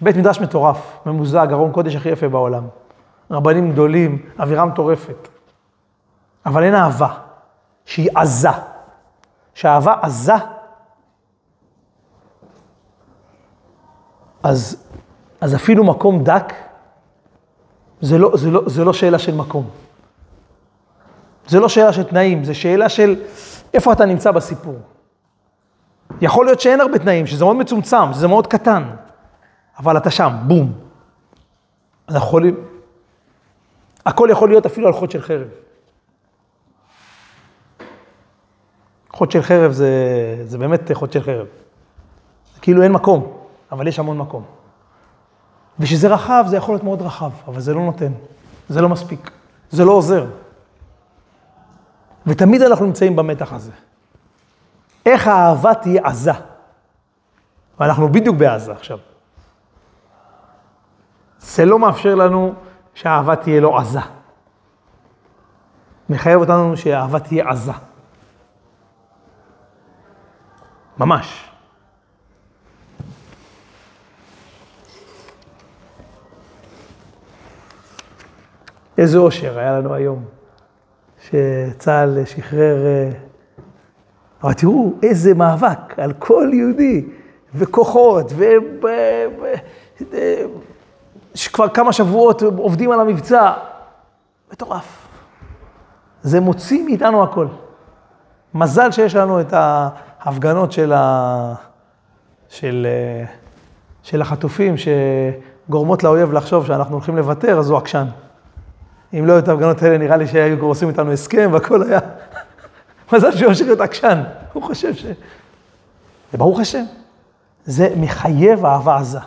בית 0.00 0.16
מדרש 0.16 0.40
מטורף, 0.40 0.98
ממוזג, 1.06 1.46
ארון 1.50 1.72
קודש 1.72 1.96
הכי 1.96 2.08
יפה 2.08 2.28
בעולם. 2.28 2.64
רבנים 3.30 3.72
גדולים, 3.72 4.22
אווירה 4.38 4.64
מטורפת. 4.64 5.28
אבל 6.46 6.62
אין 6.62 6.74
אהבה, 6.74 7.08
שהיא 7.84 8.10
עזה. 8.14 8.48
שהאהבה 9.54 9.94
עזה, 10.02 10.34
אז, 14.42 14.84
אז 15.40 15.54
אפילו 15.54 15.84
מקום 15.84 16.24
דק, 16.24 16.52
זה 18.00 18.18
לא, 18.18 18.30
זה, 18.34 18.50
לא, 18.50 18.62
זה 18.66 18.84
לא 18.84 18.92
שאלה 18.92 19.18
של 19.18 19.34
מקום. 19.34 19.70
זה 21.48 21.60
לא 21.60 21.68
שאלה 21.68 21.92
של 21.92 22.02
תנאים, 22.02 22.44
זה 22.44 22.54
שאלה 22.54 22.88
של 22.88 23.16
איפה 23.74 23.92
אתה 23.92 24.04
נמצא 24.04 24.30
בסיפור. 24.30 24.78
יכול 26.20 26.44
להיות 26.46 26.60
שאין 26.60 26.80
הרבה 26.80 26.98
תנאים, 26.98 27.26
שזה 27.26 27.44
מאוד 27.44 27.56
מצומצם, 27.56 28.12
שזה 28.12 28.28
מאוד 28.28 28.46
קטן, 28.46 28.82
אבל 29.78 29.96
אתה 29.96 30.10
שם, 30.10 30.32
בום. 30.46 30.72
אנחנו 32.08 32.26
יכולים, 32.26 32.54
הכל 34.06 34.28
יכול 34.32 34.48
להיות 34.48 34.66
אפילו 34.66 34.86
על 34.86 34.92
חוד 34.92 35.10
של 35.10 35.22
חרב. 35.22 35.48
חוד 39.12 39.30
של 39.30 39.42
חרב 39.42 39.72
זה, 39.72 39.90
זה 40.44 40.58
באמת 40.58 40.90
חוד 40.92 41.12
של 41.12 41.22
חרב. 41.22 41.46
כאילו 42.62 42.82
אין 42.82 42.92
מקום, 42.92 43.32
אבל 43.72 43.88
יש 43.88 43.98
המון 43.98 44.18
מקום. 44.18 44.57
ושזה 45.80 46.08
רחב, 46.08 46.44
זה 46.46 46.56
יכול 46.56 46.74
להיות 46.74 46.84
מאוד 46.84 47.02
רחב, 47.02 47.30
אבל 47.48 47.60
זה 47.60 47.74
לא 47.74 47.80
נותן, 47.80 48.12
זה 48.68 48.80
לא 48.80 48.88
מספיק, 48.88 49.30
זה 49.70 49.84
לא 49.84 49.92
עוזר. 49.92 50.26
ותמיד 52.26 52.62
אנחנו 52.62 52.86
נמצאים 52.86 53.16
במתח 53.16 53.52
הזה. 53.52 53.72
איך 55.06 55.26
האהבה 55.26 55.74
תהיה 55.74 56.02
עזה? 56.04 56.32
ואנחנו 57.80 58.08
בדיוק 58.08 58.36
בעזה 58.36 58.72
עכשיו. 58.72 58.98
זה 61.38 61.64
לא 61.64 61.78
מאפשר 61.78 62.14
לנו 62.14 62.54
שהאהבה 62.94 63.36
תהיה 63.36 63.60
לא 63.60 63.78
עזה. 63.78 64.00
מחייב 66.10 66.40
אותנו 66.40 66.76
שהאהבה 66.76 67.20
תהיה 67.20 67.48
עזה. 67.50 67.72
ממש. 70.98 71.47
איזה 78.98 79.18
אושר 79.18 79.58
היה 79.58 79.78
לנו 79.78 79.94
היום, 79.94 80.24
שצה"ל 81.20 82.24
שחרר... 82.24 82.86
אה, 82.86 83.10
אבל 84.42 84.52
תראו, 84.52 84.92
איזה 85.02 85.34
מאבק 85.34 85.98
על 85.98 86.12
כל 86.12 86.50
יהודי, 86.52 87.04
וכוחות, 87.54 88.32
וכבר 91.40 91.68
כמה 91.68 91.92
שבועות 91.92 92.42
עובדים 92.42 92.90
על 92.90 93.00
המבצע. 93.00 93.52
מטורף. 94.52 95.08
זה 96.22 96.40
מוציא 96.40 96.84
מאיתנו 96.84 97.22
הכל. 97.22 97.46
מזל 98.54 98.90
שיש 98.90 99.14
לנו 99.14 99.40
את 99.40 99.52
ההפגנות 99.52 100.72
של, 100.72 100.92
ה... 100.92 101.54
של... 102.48 102.86
אה, 102.90 103.24
של 104.02 104.22
החטופים, 104.22 104.74
שגורמות 104.76 106.04
לאויב 106.04 106.32
לחשוב 106.32 106.66
שאנחנו 106.66 106.94
הולכים 106.94 107.16
לוותר, 107.16 107.58
אז 107.58 107.70
הוא 107.70 107.78
עקשן. 107.78 108.06
אם 109.14 109.26
לא 109.26 109.32
היו 109.32 109.38
את 109.38 109.48
ההפגנות 109.48 109.82
האלה, 109.82 109.98
נראה 109.98 110.16
לי 110.16 110.26
שהיו 110.26 110.66
עושים 110.66 110.88
איתנו 110.88 111.12
הסכם 111.12 111.50
והכל 111.52 111.82
היה... 111.82 111.98
מזל 113.12 113.36
שהוא 113.36 113.48
ממשיך 113.48 113.66
להיות 113.66 113.80
עקשן. 113.80 114.22
הוא 114.52 114.62
חושב 114.62 114.94
ש... 114.94 115.06
וברוך 116.34 116.60
השם, 116.60 116.84
זה 117.64 117.88
מחייב 117.96 118.66
אהבה 118.66 118.96
עזה. 118.96 119.18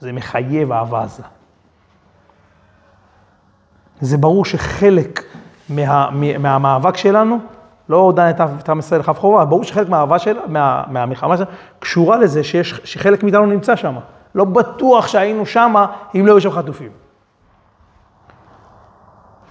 זה 0.00 0.12
מחייב 0.12 0.72
אהבה 0.72 1.02
עזה. 1.02 1.22
זה 4.00 4.18
ברור 4.18 4.44
שחלק 4.44 5.24
מה, 5.68 6.10
מהמאבק 6.38 6.96
שלנו, 6.96 7.38
לא 7.88 8.12
דן 8.16 8.30
את 8.30 8.68
עם 8.68 8.78
ישראל 8.78 9.00
לכף 9.00 9.18
חובה, 9.18 9.44
ברור 9.44 9.64
שחלק 9.64 9.88
מהאהבה 9.88 10.18
של, 10.18 10.36
מה, 10.46 10.84
מהמלחמה 10.88 11.36
שלנו 11.36 11.50
קשורה 11.78 12.16
לזה 12.16 12.44
שיש, 12.44 12.80
שחלק 12.84 13.22
מאיתנו 13.22 13.46
נמצא 13.46 13.76
שם. 13.76 13.96
לא 14.34 14.44
בטוח 14.44 15.06
שהיינו 15.06 15.46
שם 15.46 15.74
אם 16.14 16.26
לא 16.26 16.32
היו 16.32 16.40
שם 16.40 16.50
חטופים. 16.50 17.03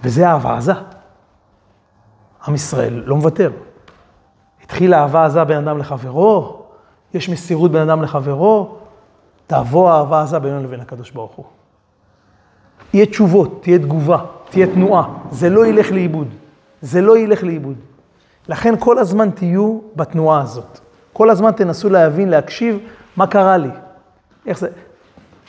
וזה 0.04 0.28
אהבה 0.28 0.56
עזה. 0.56 0.72
עם 2.48 2.54
ישראל 2.54 3.02
לא 3.06 3.16
מוותר. 3.16 3.50
התחילה 4.64 5.02
אהבה 5.02 5.24
עזה 5.24 5.44
בין 5.44 5.68
אדם 5.68 5.78
לחברו, 5.78 6.62
יש 7.14 7.28
מסירות 7.28 7.70
בין 7.72 7.82
אדם 7.82 8.02
לחברו, 8.02 8.76
תבוא 9.46 9.90
האהבה 9.90 10.22
עזה 10.22 10.38
בינינו 10.38 10.62
לבין 10.62 10.80
הקדוש 10.80 11.10
ברוך 11.10 11.32
הוא. 11.32 11.44
יהיה 12.94 13.06
תשובות, 13.06 13.62
תהיה 13.62 13.78
תגובה, 13.78 14.18
תהיה 14.50 14.66
תנועה. 14.66 15.08
זה 15.30 15.50
לא 15.50 15.66
ילך 15.66 15.92
לאיבוד. 15.92 16.28
זה 16.82 17.00
לא 17.00 17.18
ילך 17.18 17.42
לאיבוד. 17.42 17.76
לכן 18.48 18.74
כל 18.78 18.98
הזמן 18.98 19.30
תהיו 19.30 19.80
בתנועה 19.96 20.42
הזאת. 20.42 20.78
כל 21.12 21.30
הזמן 21.30 21.52
תנסו 21.52 21.90
להבין, 21.90 22.28
להקשיב, 22.28 22.78
מה 23.16 23.26
קרה 23.26 23.56
לי. 23.56 23.70
איך 24.46 24.58
זה... 24.58 24.68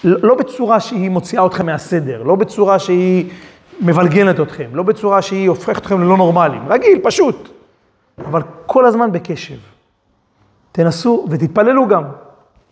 לא 0.04 0.36
בצורה 0.36 0.80
שהיא 0.80 1.10
מוציאה 1.10 1.46
אתכם 1.46 1.66
מהסדר, 1.66 2.24
לא 2.24 2.36
בצורה 2.36 2.80
שהיא 2.80 3.30
מבלגנת 3.82 4.40
אתכם, 4.40 4.70
לא 4.74 4.84
בצורה 4.84 5.22
שהיא 5.22 5.50
הופכת 5.50 5.82
אתכם 5.82 6.02
ללא 6.02 6.18
נורמליים. 6.18 6.68
רגיל, 6.68 7.00
פשוט. 7.04 7.50
אבל 8.26 8.42
כל 8.66 8.86
הזמן 8.86 9.12
בקשב. 9.12 9.58
תנסו 10.72 11.26
ותתפללו 11.30 11.88
גם. 11.88 12.04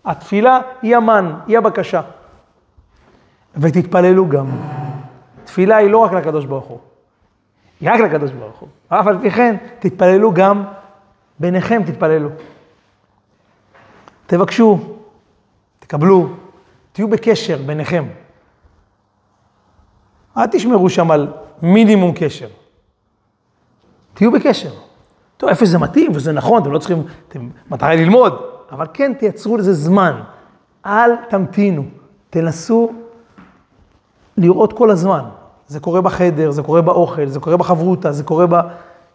התפילה 0.05 0.59
היא 0.81 0.95
המן, 0.95 1.33
היא 1.47 1.57
הבקשה. 1.57 2.01
ותתפללו 3.55 4.29
גם. 4.29 4.47
תפילה 5.45 5.75
היא 5.75 5.89
לא 5.89 5.97
רק 5.97 6.11
לקדוש 6.11 6.45
ברוך 6.45 6.65
הוא, 6.65 6.79
היא 7.81 7.89
רק 7.89 7.99
לקדוש 7.99 8.31
ברוך 8.31 8.59
הוא. 8.59 8.69
אף 8.87 9.07
על 9.07 9.17
פי 9.21 9.31
כן, 9.31 9.55
תתפללו 9.79 10.33
גם 10.33 10.63
ביניכם, 11.39 11.81
תתפללו. 11.85 12.29
תבקשו, 14.25 14.79
תקבלו, 15.79 16.29
תהיו 16.91 17.07
בקשר 17.07 17.57
ביניכם. 17.65 18.03
אל 20.37 20.47
תשמרו 20.47 20.89
שם 20.89 21.11
על 21.11 21.27
מינימום 21.61 22.11
קשר. 22.15 22.47
תהיו 24.13 24.31
בקשר. 24.31 24.69
טוב, 25.37 25.49
איפה 25.49 25.65
זה 25.65 25.77
מתאים 25.77 26.11
וזה 26.15 26.31
נכון, 26.31 26.61
אתם 26.61 26.71
לא 26.71 26.79
צריכים, 26.79 27.03
אתם 27.27 27.49
מטרה 27.69 27.95
ללמוד, 27.95 28.41
אבל 28.71 28.85
כן 28.93 29.13
תייצרו 29.13 29.57
לזה 29.57 29.73
זמן. 29.73 30.21
אל 30.85 31.15
תמתינו, 31.29 31.83
תנסו 32.29 32.91
לראות 34.37 34.73
כל 34.73 34.89
הזמן. 34.89 35.23
זה 35.67 35.79
קורה 35.79 36.01
בחדר, 36.01 36.51
זה 36.51 36.63
קורה 36.63 36.81
באוכל, 36.81 37.27
זה 37.27 37.39
קורה 37.39 37.57
בחברותא, 37.57 38.11
זה 38.11 38.23
קורה 38.23 38.47
ב... 38.47 38.55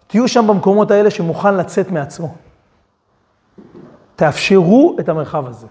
תהיו 0.06 0.28
שם 0.28 0.46
במקומות 0.46 0.90
האלה 0.90 1.10
שמוכן 1.10 1.54
לצאת 1.54 1.90
מעצמו. 1.90 2.34
תאפשרו 4.16 4.96
את 5.00 5.08
המרחב 5.08 5.46
הזה. 5.46 5.66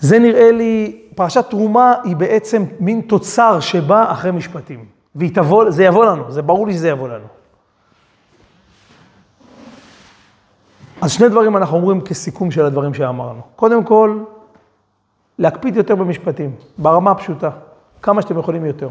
זה 0.00 0.18
נראה 0.18 0.52
לי, 0.52 1.02
פרשת 1.16 1.50
תרומה 1.50 1.94
היא 2.04 2.16
בעצם 2.16 2.64
מין 2.80 3.00
תוצר 3.00 3.60
שבא 3.60 4.12
אחרי 4.12 4.30
משפטים. 4.30 4.84
והיא 5.14 5.34
תבוא, 5.34 5.70
זה 5.70 5.84
יבוא 5.84 6.06
לנו, 6.06 6.30
זה 6.32 6.42
ברור 6.42 6.66
לי 6.66 6.72
שזה 6.72 6.88
יבוא 6.88 7.08
לנו. 7.08 7.24
אז 11.00 11.12
שני 11.12 11.28
דברים 11.28 11.56
אנחנו 11.56 11.76
אומרים 11.76 12.00
כסיכום 12.00 12.50
של 12.50 12.64
הדברים 12.64 12.94
שאמרנו. 12.94 13.40
קודם 13.56 13.84
כל, 13.84 14.22
להקפיד 15.38 15.76
יותר 15.76 15.94
במשפטים, 15.94 16.56
ברמה 16.78 17.10
הפשוטה, 17.10 17.50
כמה 18.02 18.22
שאתם 18.22 18.38
יכולים 18.38 18.64
יותר. 18.64 18.88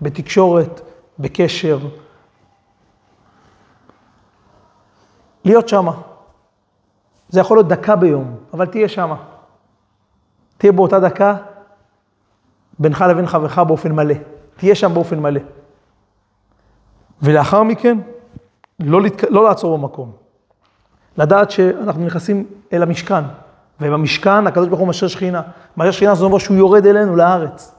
בתקשורת, 0.00 0.80
בקשר. 1.18 1.78
להיות 5.44 5.68
שמה. 5.68 5.92
זה 7.28 7.40
יכול 7.40 7.56
להיות 7.56 7.68
דקה 7.68 7.96
ביום, 7.96 8.36
אבל 8.54 8.66
תהיה 8.66 8.88
שמה. 8.88 9.16
תהיה 10.58 10.72
באותה 10.72 11.00
דקה 11.00 11.36
בינך 12.82 13.04
לבין 13.10 13.26
חברך 13.26 13.58
באופן 13.58 13.92
מלא. 13.92 14.14
תהיה 14.56 14.74
שם 14.74 14.94
באופן 14.94 15.20
מלא. 15.20 15.40
ולאחר 17.22 17.62
מכן, 17.62 17.98
לא, 18.80 19.02
לתק... 19.02 19.24
לא 19.30 19.44
לעצור 19.44 19.78
במקום. 19.78 20.12
לדעת 21.16 21.50
שאנחנו 21.50 22.06
נכנסים 22.06 22.46
אל 22.72 22.82
המשכן, 22.82 23.24
ובמשכן 23.80 24.46
הקדוש 24.46 24.68
ברוך 24.68 24.80
הוא 24.80 24.88
משרה 24.88 25.08
שכינה. 25.08 25.42
משרה 25.76 25.92
שכינה 25.92 26.14
זאת 26.14 26.24
אומרת 26.24 26.40
שהוא 26.40 26.56
יורד 26.56 26.86
אלינו 26.86 27.16
לארץ. 27.16 27.74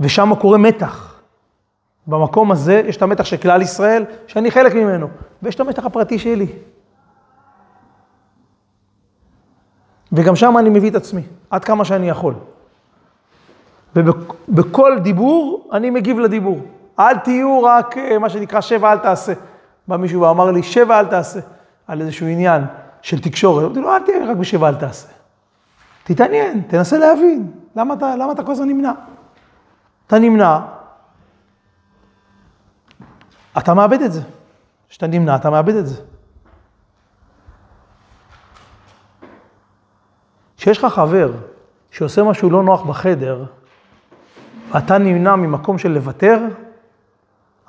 ושם 0.00 0.32
קורה 0.40 0.58
מתח. 0.58 1.20
במקום 2.06 2.52
הזה 2.52 2.82
יש 2.86 2.96
את 2.96 3.02
המתח 3.02 3.24
של 3.24 3.36
כלל 3.36 3.62
ישראל, 3.62 4.04
שאני 4.26 4.50
חלק 4.50 4.74
ממנו, 4.74 5.08
ויש 5.42 5.54
את 5.54 5.60
המתח 5.60 5.86
הפרטי 5.86 6.18
שלי. 6.18 6.46
וגם 10.12 10.36
שם 10.36 10.58
אני 10.58 10.70
מביא 10.70 10.90
את 10.90 10.94
עצמי, 10.94 11.22
עד 11.50 11.64
כמה 11.64 11.84
שאני 11.84 12.08
יכול. 12.08 12.34
ובכל 13.96 14.98
דיבור, 15.02 15.68
אני 15.72 15.90
מגיב 15.90 16.18
לדיבור. 16.18 16.60
אל 16.98 17.18
תהיו 17.18 17.62
רק, 17.62 17.98
אה, 17.98 18.18
מה 18.18 18.28
שנקרא, 18.28 18.60
שבע 18.60 18.92
אל 18.92 18.98
תעשה. 18.98 19.32
בא 19.88 19.96
מישהו 19.96 20.20
ואמר 20.20 20.50
לי, 20.50 20.62
שבע 20.62 21.00
אל 21.00 21.06
תעשה, 21.06 21.40
על 21.86 22.00
איזשהו 22.00 22.26
עניין 22.26 22.62
של 23.02 23.20
תקשורת. 23.20 23.64
אמרתי 23.64 23.80
לו, 23.80 23.94
אל 23.94 24.02
תהיה 24.02 24.30
רק 24.30 24.36
בשבע 24.36 24.68
אל 24.68 24.74
תעשה. 24.74 25.08
תתעניין, 26.04 26.62
תנסה 26.68 26.98
להבין, 26.98 27.52
למה 27.76 27.94
אתה, 27.94 28.16
למה 28.16 28.32
אתה 28.32 28.42
כל 28.42 28.52
הזמן 28.52 28.68
נמנע? 28.68 28.92
אתה 30.06 30.18
נמנע, 30.18 30.60
אתה 33.58 33.74
מאבד 33.74 34.02
את 34.02 34.12
זה. 34.12 34.20
כשאתה 34.88 35.06
נמנע, 35.06 35.36
אתה 35.36 35.50
מאבד 35.50 35.74
את 35.74 35.86
זה. 35.86 36.02
כשיש 40.56 40.78
לך 40.78 40.94
חבר 40.94 41.32
שעושה 41.90 42.22
משהו 42.22 42.50
לא 42.50 42.62
נוח 42.62 42.82
בחדר, 42.82 43.44
ואתה 44.72 44.98
נמנע 44.98 45.36
ממקום 45.36 45.78
של 45.78 45.88
לוותר, 45.88 46.38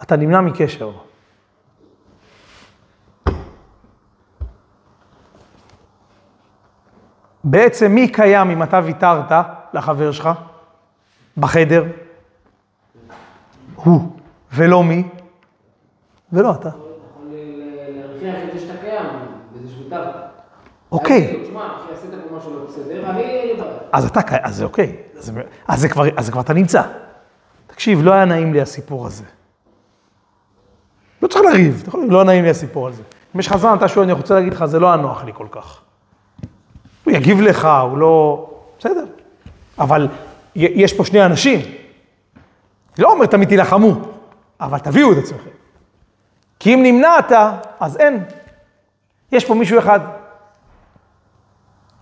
אתה 0.04 0.16
נמנע 0.16 0.41
מקשר. 0.41 0.91
בעצם 7.43 7.91
מי 7.91 8.12
קיים 8.12 8.50
אם 8.50 8.64
אתה 8.64 8.82
ויתרת 8.84 9.32
לחבר 9.74 10.12
שלך 10.12 10.30
בחדר? 11.38 11.84
הוא, 13.76 14.02
ולא 14.54 14.84
מי? 14.84 15.04
ולא 16.34 16.52
אתה. 16.52 16.70
אוקיי. 20.91 21.43
אז 23.91 24.06
אתה, 24.06 24.22
אז 24.41 24.56
זה 24.56 24.64
אוקיי, 24.64 24.95
אז 25.68 25.80
זה 25.80 25.90
כבר, 26.32 26.42
אתה 26.42 26.54
נמצא. 26.54 26.82
תקשיב, 27.68 28.02
לא 28.04 28.12
היה 28.12 28.26
נעים 28.26 28.54
לי 28.54 28.62
הסיפור 28.62 29.08
הזה. 29.08 29.24
לא 31.22 31.28
צריך 31.28 31.46
לריב, 31.46 31.84
לא 32.10 32.24
נעים 32.24 32.44
לי 32.44 32.50
הסיפור 32.50 32.88
הזה. 32.88 33.04
אם 33.36 33.40
יש 33.40 33.48
לך 33.48 33.58
זמן, 33.58 33.76
אתה 33.78 33.88
שואל, 33.88 34.04
אני 34.04 34.14
רוצה 34.14 34.36
להגיד 34.36 34.54
לך, 34.54 34.66
זה 34.66 34.80
לא 34.80 34.88
היה 34.88 34.96
נוח 34.96 35.24
לי 35.24 35.32
כל 35.34 35.48
כך. 35.52 35.82
הוא 37.04 37.14
יגיב 37.14 37.42
לך, 37.42 37.68
הוא 37.82 37.98
לא... 37.98 38.50
בסדר. 38.80 39.06
אבל 39.80 40.08
יש 40.56 40.94
פה 40.94 41.06
שני 41.06 41.26
אנשים. 41.26 41.60
לא 42.98 43.12
אומר 43.12 43.26
תמיד 43.26 43.50
תילחמו, 43.50 44.02
אבל 44.62 44.80
תביאו 44.80 45.12
את 45.12 45.18
עצמכם. 45.18 45.50
כי 46.60 46.74
אם 46.74 46.84
נמנעת, 46.84 47.32
אז 47.80 47.98
אין. 47.98 48.24
יש 49.32 49.46
פה 49.46 49.54
מישהו 49.54 49.80
אחד. 49.80 50.00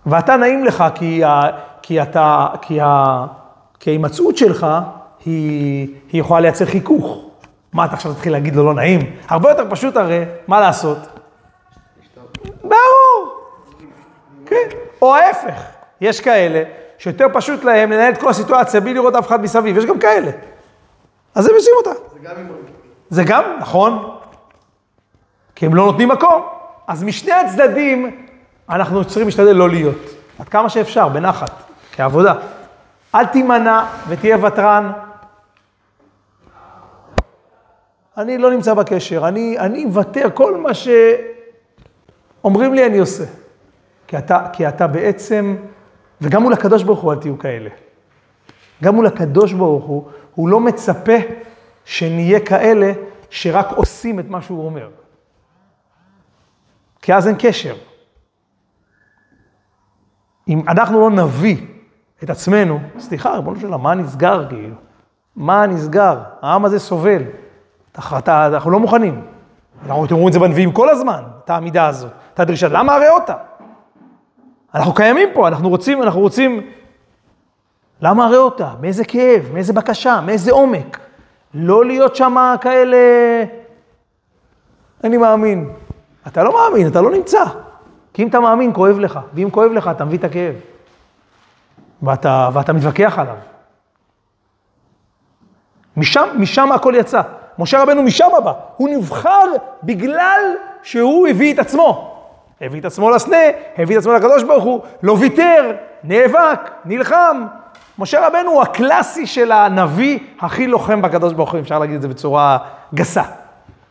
ואתה 0.08 0.36
נעים 0.36 0.64
לך 0.64 0.84
כי, 0.94 1.24
ה, 1.24 1.40
כי, 1.82 2.02
אתה, 2.02 2.46
כי, 2.62 2.80
ה, 2.80 3.24
כי 3.80 3.90
ההימצאות 3.90 4.36
שלך 4.36 4.66
היא, 5.24 5.88
היא 6.12 6.20
יכולה 6.20 6.40
לייצר 6.40 6.64
חיכוך. 6.64 7.24
מה 7.72 7.84
אתה 7.84 7.94
עכשיו 7.94 8.14
תתחיל 8.14 8.32
להגיד 8.32 8.56
לו 8.56 8.64
לא 8.64 8.74
נעים? 8.74 9.00
הרבה 9.28 9.50
יותר 9.50 9.64
פשוט 9.70 9.96
הרי, 9.96 10.24
מה 10.46 10.60
לעשות? 10.60 10.98
ברור. 12.62 13.40
כן. 14.46 14.68
או 15.02 15.14
ההפך, 15.14 15.62
יש 16.00 16.20
כאלה 16.20 16.62
שיותר 16.98 17.26
פשוט 17.32 17.64
להם 17.64 17.92
לנהל 17.92 18.12
את 18.12 18.18
כל 18.18 18.28
הסיטואציה 18.28 18.80
בלי 18.80 18.94
לראות 18.94 19.14
אף 19.14 19.26
אחד 19.26 19.42
מסביב, 19.42 19.76
יש 19.76 19.84
גם 19.84 19.98
כאלה. 19.98 20.30
אז 21.34 21.48
הם 21.48 21.54
עושים 21.54 21.72
אותה. 21.76 21.90
זה 22.12 22.18
גם. 22.22 22.34
זה 23.10 23.24
גם, 23.24 23.42
נכון, 23.60 24.16
כי 25.54 25.66
הם 25.66 25.74
לא 25.74 25.86
נותנים 25.86 26.08
מקום. 26.08 26.42
אז 26.86 27.04
משני 27.04 27.32
הצדדים 27.32 28.27
אנחנו 28.70 29.04
צריכים 29.04 29.26
להשתדל 29.26 29.52
לא 29.52 29.70
להיות. 29.70 29.98
עד 30.38 30.48
כמה 30.48 30.68
שאפשר, 30.68 31.08
בנחת, 31.08 31.62
כעבודה. 31.92 32.34
אל 33.14 33.26
תימנע 33.26 33.86
ותהיה 34.08 34.46
ותרן. 34.46 34.92
אני 38.16 38.38
לא 38.38 38.50
נמצא 38.50 38.74
בקשר, 38.74 39.28
אני, 39.28 39.58
אני 39.58 39.84
מוותר, 39.84 40.28
כל 40.34 40.56
מה 40.56 40.70
שאומרים 40.74 42.74
לי 42.74 42.86
אני 42.86 42.98
עושה. 42.98 43.24
כי 44.06 44.18
אתה, 44.18 44.46
כי 44.52 44.68
אתה 44.68 44.86
בעצם, 44.86 45.56
וגם 46.20 46.42
מול 46.42 46.52
הקדוש 46.52 46.82
ברוך 46.82 47.00
הוא 47.00 47.12
אל 47.12 47.18
תהיו 47.18 47.38
כאלה. 47.38 47.70
גם 48.82 48.94
מול 48.94 49.06
הקדוש 49.06 49.52
ברוך 49.52 49.84
הוא, 49.84 50.08
הוא 50.34 50.48
לא 50.48 50.60
מצפה 50.60 51.16
שנהיה 51.84 52.40
כאלה 52.40 52.92
שרק 53.30 53.66
עושים 53.76 54.20
את 54.20 54.28
מה 54.28 54.42
שהוא 54.42 54.66
אומר. 54.66 54.88
כי 57.02 57.14
אז 57.14 57.26
אין 57.26 57.36
קשר. 57.38 57.74
אם 60.48 60.62
אנחנו 60.68 61.00
לא 61.00 61.10
נביא 61.10 61.56
את 62.24 62.30
עצמנו, 62.30 62.80
סליחה, 62.98 63.34
ריבונו 63.34 63.60
של 63.60 63.68
מה 63.68 63.94
נסגר 63.94 64.48
כאילו? 64.48 64.74
מה 65.36 65.66
נסגר? 65.66 66.18
העם 66.42 66.64
הזה 66.64 66.78
סובל. 66.78 67.22
אתה, 68.18 68.46
אנחנו 68.46 68.70
לא 68.70 68.80
מוכנים. 68.80 69.22
אנחנו 69.86 70.04
אתם 70.04 70.14
רואים 70.14 70.28
את 70.28 70.32
זה 70.32 70.38
בנביאים 70.38 70.72
כל 70.72 70.88
הזמן, 70.88 71.22
את 71.44 71.50
העמידה 71.50 71.86
הזאת, 71.86 72.10
את 72.34 72.40
הדרישה, 72.40 72.68
למה 72.68 72.94
הרי 72.94 73.08
אותה? 73.08 73.34
אנחנו 74.74 74.94
קיימים 74.94 75.28
פה, 75.34 75.48
אנחנו 75.48 75.68
רוצים, 75.68 76.02
אנחנו 76.02 76.20
רוצים... 76.20 76.60
למה 78.00 78.26
הרי 78.26 78.36
אותה? 78.36 78.70
מאיזה 78.80 79.04
כאב, 79.04 79.50
מאיזה 79.52 79.72
בקשה, 79.72 80.20
מאיזה 80.20 80.52
עומק? 80.52 80.98
לא 81.54 81.84
להיות 81.84 82.16
שם 82.16 82.54
כאלה... 82.60 82.96
אני 85.04 85.16
מאמין. 85.16 85.70
אתה 86.26 86.42
לא 86.44 86.52
מאמין, 86.52 86.86
אתה 86.86 87.00
לא 87.00 87.10
נמצא. 87.10 87.44
כי 88.18 88.22
אם 88.22 88.28
אתה 88.28 88.40
מאמין, 88.40 88.72
כואב 88.74 88.98
לך. 88.98 89.20
ואם 89.34 89.48
כואב 89.50 89.72
לך, 89.72 89.90
אתה 89.90 90.04
מביא 90.04 90.18
את 90.18 90.24
הכאב. 90.24 90.54
ואתה, 92.02 92.48
ואתה 92.52 92.72
מתווכח 92.72 93.18
עליו. 93.18 93.36
משם, 95.96 96.28
משם 96.38 96.72
הכל 96.72 96.94
יצא. 96.96 97.22
משה 97.58 97.82
רבנו 97.82 98.02
משם 98.02 98.28
בא. 98.44 98.52
הוא 98.76 98.88
נבחר 98.88 99.44
בגלל 99.82 100.40
שהוא 100.82 101.28
הביא 101.28 101.54
את 101.54 101.58
עצמו. 101.58 102.16
הביא 102.60 102.80
את 102.80 102.84
עצמו 102.84 103.10
לסנה, 103.10 103.36
הביא 103.78 103.96
את 103.96 104.00
עצמו 104.00 104.12
לקדוש 104.12 104.42
ברוך 104.42 104.64
הוא, 104.64 104.80
לא 105.02 105.12
ויתר, 105.12 105.72
נאבק, 106.04 106.70
נלחם. 106.84 107.46
משה 107.98 108.26
רבנו 108.26 108.50
הוא 108.50 108.62
הקלאסי 108.62 109.26
של 109.26 109.52
הנביא 109.52 110.18
הכי 110.40 110.66
לוחם 110.66 111.02
בקדוש 111.02 111.32
ברוך 111.32 111.52
הוא, 111.52 111.60
אפשר 111.60 111.78
להגיד 111.78 111.96
את 111.96 112.02
זה 112.02 112.08
בצורה 112.08 112.58
גסה. 112.94 113.22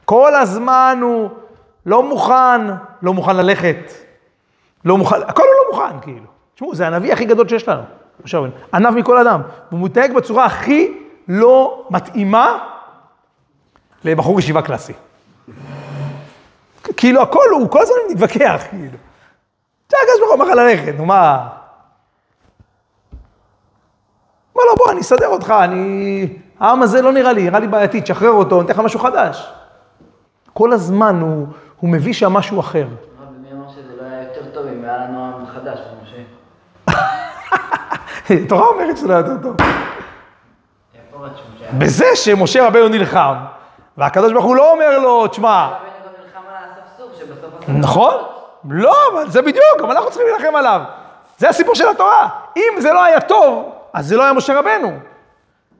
כל 0.05 0.35
הזמן 0.35 0.99
הוא 1.01 1.29
לא 1.85 2.03
מוכן, 2.03 2.61
לא 3.01 3.13
מוכן 3.13 3.35
ללכת, 3.35 4.06
לא 4.85 4.97
מוכן, 4.97 5.15
הכל 5.27 5.43
הוא 5.43 5.53
לא 5.65 5.71
מוכן, 5.71 5.99
כאילו. 6.01 6.25
תשמעו, 6.55 6.75
זה 6.75 6.87
הנביא 6.87 7.13
הכי 7.13 7.25
גדול 7.25 7.47
שיש 7.47 7.67
לנו, 7.67 7.81
משה 8.23 8.37
רבנו, 8.37 8.51
ענב 8.73 8.89
מכל 8.89 9.17
אדם. 9.17 9.41
והוא 9.71 9.85
מתנהג 9.85 10.13
בצורה 10.13 10.45
הכי 10.45 10.97
לא 11.27 11.85
מתאימה 11.89 12.57
לבחור 14.03 14.39
ישיבה 14.39 14.61
קלאסי. 14.61 14.93
כאילו 16.97 17.21
הכל, 17.21 17.49
הוא 17.51 17.69
כל 17.69 17.81
הזמן 17.81 17.95
מתווכח, 18.11 18.63
כאילו. 18.69 18.97
זה 19.89 19.97
הקדוש 20.03 20.19
ברוך 20.19 20.31
הוא 20.31 20.35
אמר 20.35 20.45
לך 20.45 20.55
ללכת, 20.55 20.93
נו 20.97 21.05
מה? 21.05 21.47
אומר 24.55 24.65
לו, 24.69 24.75
בוא, 24.75 24.91
אני 24.91 25.01
אסדר 25.01 25.27
אותך, 25.27 25.53
אני... 25.63 26.27
העם 26.59 26.81
הזה 26.81 27.01
לא 27.01 27.11
נראה 27.11 27.33
לי, 27.33 27.43
נראה 27.43 27.59
לי 27.59 27.67
בעייתי, 27.67 28.01
תשחרר 28.01 28.29
אותו, 28.29 28.55
אני 28.55 28.65
אתן 28.65 28.73
לך 28.73 28.79
משהו 28.79 28.99
חדש. 28.99 29.53
כל 30.53 30.73
הזמן 30.73 31.19
הוא, 31.21 31.47
הוא 31.79 31.89
מביא 31.89 32.13
שם 32.13 32.33
משהו 32.33 32.59
אחר. 32.59 32.87
הרב, 33.19 33.29
מי 33.41 33.51
אמר 33.51 33.69
שזה 33.69 33.95
לא 34.01 34.01
היה 34.01 34.23
יותר 34.23 34.41
טוב 34.53 34.65
אם 34.67 34.83
היה 34.83 34.97
לנו 34.97 35.37
עם 35.39 35.45
חדש, 35.45 35.79
משה? 36.03 36.17
התורה 38.43 38.67
אומרת 38.67 38.97
שזה 38.97 39.07
לא 39.07 39.13
יותר 39.13 39.37
טוב. 39.43 39.55
בזה 41.77 42.15
שמשה 42.15 42.67
רבנו 42.67 42.87
נלחם, 42.87 43.33
והקדוש 43.97 44.33
ברוך 44.33 44.45
הוא 44.45 44.55
לא 44.55 44.71
אומר 44.71 44.99
לו, 44.99 45.27
תשמע. 45.27 45.69
נכון? 47.67 48.13
לא, 48.69 48.95
אבל 49.13 49.29
זה 49.29 49.41
בדיוק, 49.41 49.65
גם 49.79 49.91
אנחנו 49.91 50.09
צריכים 50.09 50.27
להילחם 50.27 50.55
עליו. 50.55 50.81
זה 51.37 51.49
הסיפור 51.49 51.75
של 51.75 51.87
התורה. 51.87 52.29
אם 52.57 52.81
זה 52.81 52.93
לא 52.93 53.03
היה 53.03 53.21
טוב, 53.21 53.71
אז 53.93 54.07
זה 54.07 54.17
לא 54.17 54.23
היה 54.23 54.33
משה 54.33 54.59
רבנו. 54.59 54.97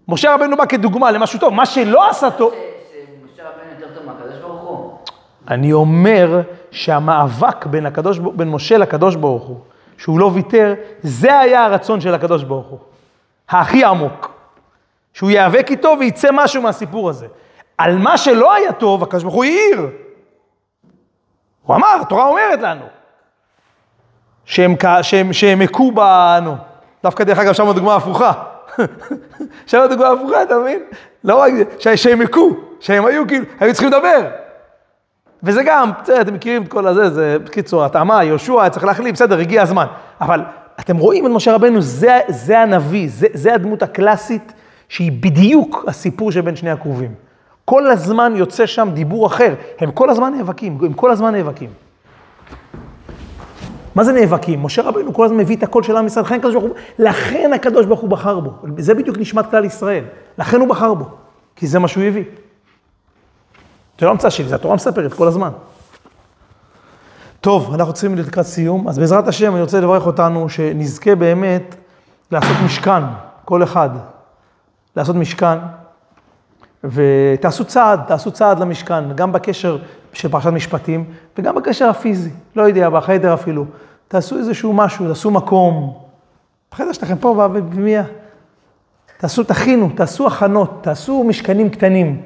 משה 0.07 0.33
רבנו 0.33 0.57
בא 0.57 0.65
כדוגמה 0.65 1.11
למשהו 1.11 1.39
טוב, 1.39 1.53
מה 1.53 1.65
שלא 1.65 2.09
עשה 2.09 2.31
טוב... 2.31 2.53
אני 5.47 5.73
אומר 5.73 6.41
שהמאבק 6.71 7.65
בין, 7.65 7.85
הקדוש, 7.85 8.19
בין 8.19 8.51
משה 8.51 8.77
לקדוש 8.77 9.15
ברוך 9.15 9.43
הוא, 9.43 9.59
שהוא 9.97 10.19
לא 10.19 10.31
ויתר, 10.33 10.73
זה 11.01 11.39
היה 11.39 11.65
הרצון 11.65 12.01
של 12.01 12.13
הקדוש 12.13 12.43
ברוך 12.43 12.67
הוא. 12.67 12.79
הכי 13.49 13.83
עמוק. 13.83 14.37
שהוא 15.13 15.29
ייאבק 15.29 15.67
איתו 15.69 15.95
וייצא 15.99 16.29
משהו 16.33 16.61
מהסיפור 16.61 17.09
הזה. 17.09 17.27
על 17.77 17.97
מה 17.97 18.17
שלא 18.17 18.53
היה 18.53 18.71
טוב, 18.71 19.03
הקדוש 19.03 19.23
ברוך 19.23 19.35
הוא 19.35 19.43
העיר. 19.43 19.89
הוא 21.63 21.75
אמר, 21.75 21.97
התורה 22.01 22.25
אומרת 22.25 22.61
לנו. 22.61 22.85
שהם, 24.45 24.75
שהם, 25.01 25.33
שהם 25.33 25.61
הכו 25.61 25.91
בנו. 25.91 26.55
דווקא 27.03 27.23
דרך 27.23 27.39
אגב, 27.39 27.53
שם 27.53 27.69
הדוגמה 27.69 27.95
הפוכה. 27.95 28.31
שם 29.67 29.81
הדוגמה 29.81 30.07
הפוכה, 30.07 30.43
אתה 30.43 30.57
מבין? 30.57 30.79
לא 31.23 31.41
רק 31.41 31.53
זה, 31.79 31.97
שהם 31.97 32.21
הכו, 32.21 32.49
שהם 32.79 33.05
היו 33.05 33.27
כאילו, 33.27 33.45
היו 33.59 33.73
צריכים 33.73 33.89
לדבר. 33.89 34.29
וזה 35.43 35.63
גם, 35.65 35.91
אתם 36.21 36.33
מכירים 36.33 36.63
את 36.63 36.67
כל 36.67 36.87
הזה, 36.87 37.09
זה 37.09 37.37
בקיצור, 37.45 37.85
התאמה, 37.85 38.23
יהושע 38.23 38.69
צריך 38.69 38.85
להחליף, 38.85 39.13
בסדר, 39.13 39.39
הגיע 39.39 39.61
הזמן. 39.61 39.85
אבל 40.21 40.41
אתם 40.79 40.97
רואים 40.97 41.25
את 41.25 41.31
משה 41.31 41.55
רבנו, 41.55 41.81
זה, 41.81 42.19
זה 42.27 42.59
הנביא, 42.59 43.09
זה, 43.11 43.27
זה 43.33 43.53
הדמות 43.53 43.83
הקלאסית, 43.83 44.53
שהיא 44.89 45.11
בדיוק 45.11 45.85
הסיפור 45.87 46.31
שבין 46.31 46.55
שני 46.55 46.71
הכרובים. 46.71 47.11
כל 47.65 47.87
הזמן 47.87 48.33
יוצא 48.35 48.65
שם 48.65 48.89
דיבור 48.93 49.27
אחר, 49.27 49.53
הם 49.79 49.91
כל 49.91 50.09
הזמן 50.09 50.33
נאבקים, 50.33 50.77
הם 50.81 50.93
כל 50.93 51.11
הזמן 51.11 51.35
נאבקים. 51.35 51.69
מה 53.95 54.03
זה 54.03 54.11
נאבקים? 54.11 54.63
משה 54.63 54.81
רבנו 54.81 55.13
כל 55.13 55.25
הזמן 55.25 55.37
מביא 55.37 55.55
את 55.55 55.63
הקול 55.63 55.83
של 55.83 55.97
עם 55.97 56.05
ישראל, 56.05 56.25
לכן 56.25 56.35
הקדוש 56.35 56.53
ברוך 56.53 56.65
הוא, 56.65 56.75
לכן 56.99 57.51
הקדוש 57.55 57.85
ברוך 57.85 57.99
הוא 57.99 58.09
בחר 58.09 58.39
בו. 58.39 58.53
זה 58.77 58.93
בדיוק 58.93 59.17
נשמת 59.17 59.49
כלל 59.51 59.65
ישראל. 59.65 60.03
לכן 60.37 60.59
הוא 60.59 60.67
בחר 60.67 60.93
בו, 60.93 61.05
כי 61.55 61.67
זה 61.67 61.79
מה 61.79 61.87
שהוא 61.87 62.03
הביא. 62.03 62.23
זה 63.99 64.05
לא 64.05 64.11
המצאה 64.11 64.31
שלי, 64.31 64.47
זה 64.47 64.55
התורה 64.55 64.75
מספרת 64.75 65.13
כל 65.13 65.27
הזמן. 65.27 65.49
טוב, 67.41 67.73
אנחנו 67.73 67.93
צריכים 67.93 68.15
להיות 68.15 68.27
לקראת 68.27 68.45
סיום, 68.45 68.87
אז 68.87 68.99
בעזרת 68.99 69.27
השם 69.27 69.53
אני 69.53 69.61
רוצה 69.61 69.79
לברך 69.79 70.05
אותנו 70.05 70.49
שנזכה 70.49 71.15
באמת 71.15 71.75
לעשות 72.31 72.57
משכן, 72.65 73.03
כל 73.45 73.63
אחד, 73.63 73.89
לעשות 74.95 75.15
משכן, 75.15 75.57
ותעשו 76.83 77.65
צעד, 77.65 77.99
תעשו 78.07 78.31
צעד 78.31 78.59
למשכן, 78.59 79.15
גם 79.15 79.31
בקשר 79.31 79.77
של 80.13 80.29
פרשת 80.29 80.49
משפטים, 80.49 81.05
וגם 81.37 81.55
בקשר 81.55 81.89
הפיזי, 81.89 82.29
לא 82.55 82.63
יודע, 82.63 82.89
בחדר 82.89 83.33
אפילו. 83.33 83.65
תעשו 84.07 84.37
איזשהו 84.37 84.73
משהו, 84.73 85.07
תעשו 85.07 85.31
מקום. 85.31 85.97
בחדר 86.71 86.93
שלכם 86.93 87.17
פה 87.17 87.47
בפנימייה. 87.47 88.03
תעשו, 89.17 89.43
תכינו, 89.43 89.89
תעשו 89.95 90.27
הכנות, 90.27 90.79
תעשו 90.81 91.23
משכנים 91.23 91.69
קטנים. 91.69 92.21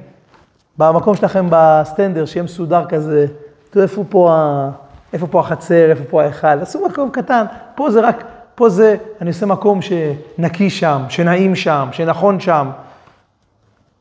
במקום 0.78 1.16
שלכם 1.16 1.48
בסטנדר, 1.50 2.26
שיהיה 2.26 2.44
מסודר 2.44 2.86
כזה, 2.90 3.26
תראו 3.70 3.84
איפה 3.84 4.04
פה, 4.10 4.34
ה... 4.34 4.70
איפה 5.14 5.28
פה 5.28 5.40
החצר, 5.40 5.90
איפה 5.90 6.04
פה 6.10 6.24
ההיכל, 6.24 6.60
תעשו 6.60 6.88
מקום 6.88 7.10
קטן. 7.12 7.46
פה 7.76 7.92
זה 7.92 8.02
רק, 8.02 8.24
פה 8.56 8.70
זה, 8.70 8.98
אני 9.22 9.30
עושה 9.30 9.46
מקום 9.46 9.80
שנקי 9.82 10.70
שם, 10.70 11.02
שנעים 11.10 11.56
שם, 11.56 11.90
שנכון 11.92 12.40
שם. 12.40 12.70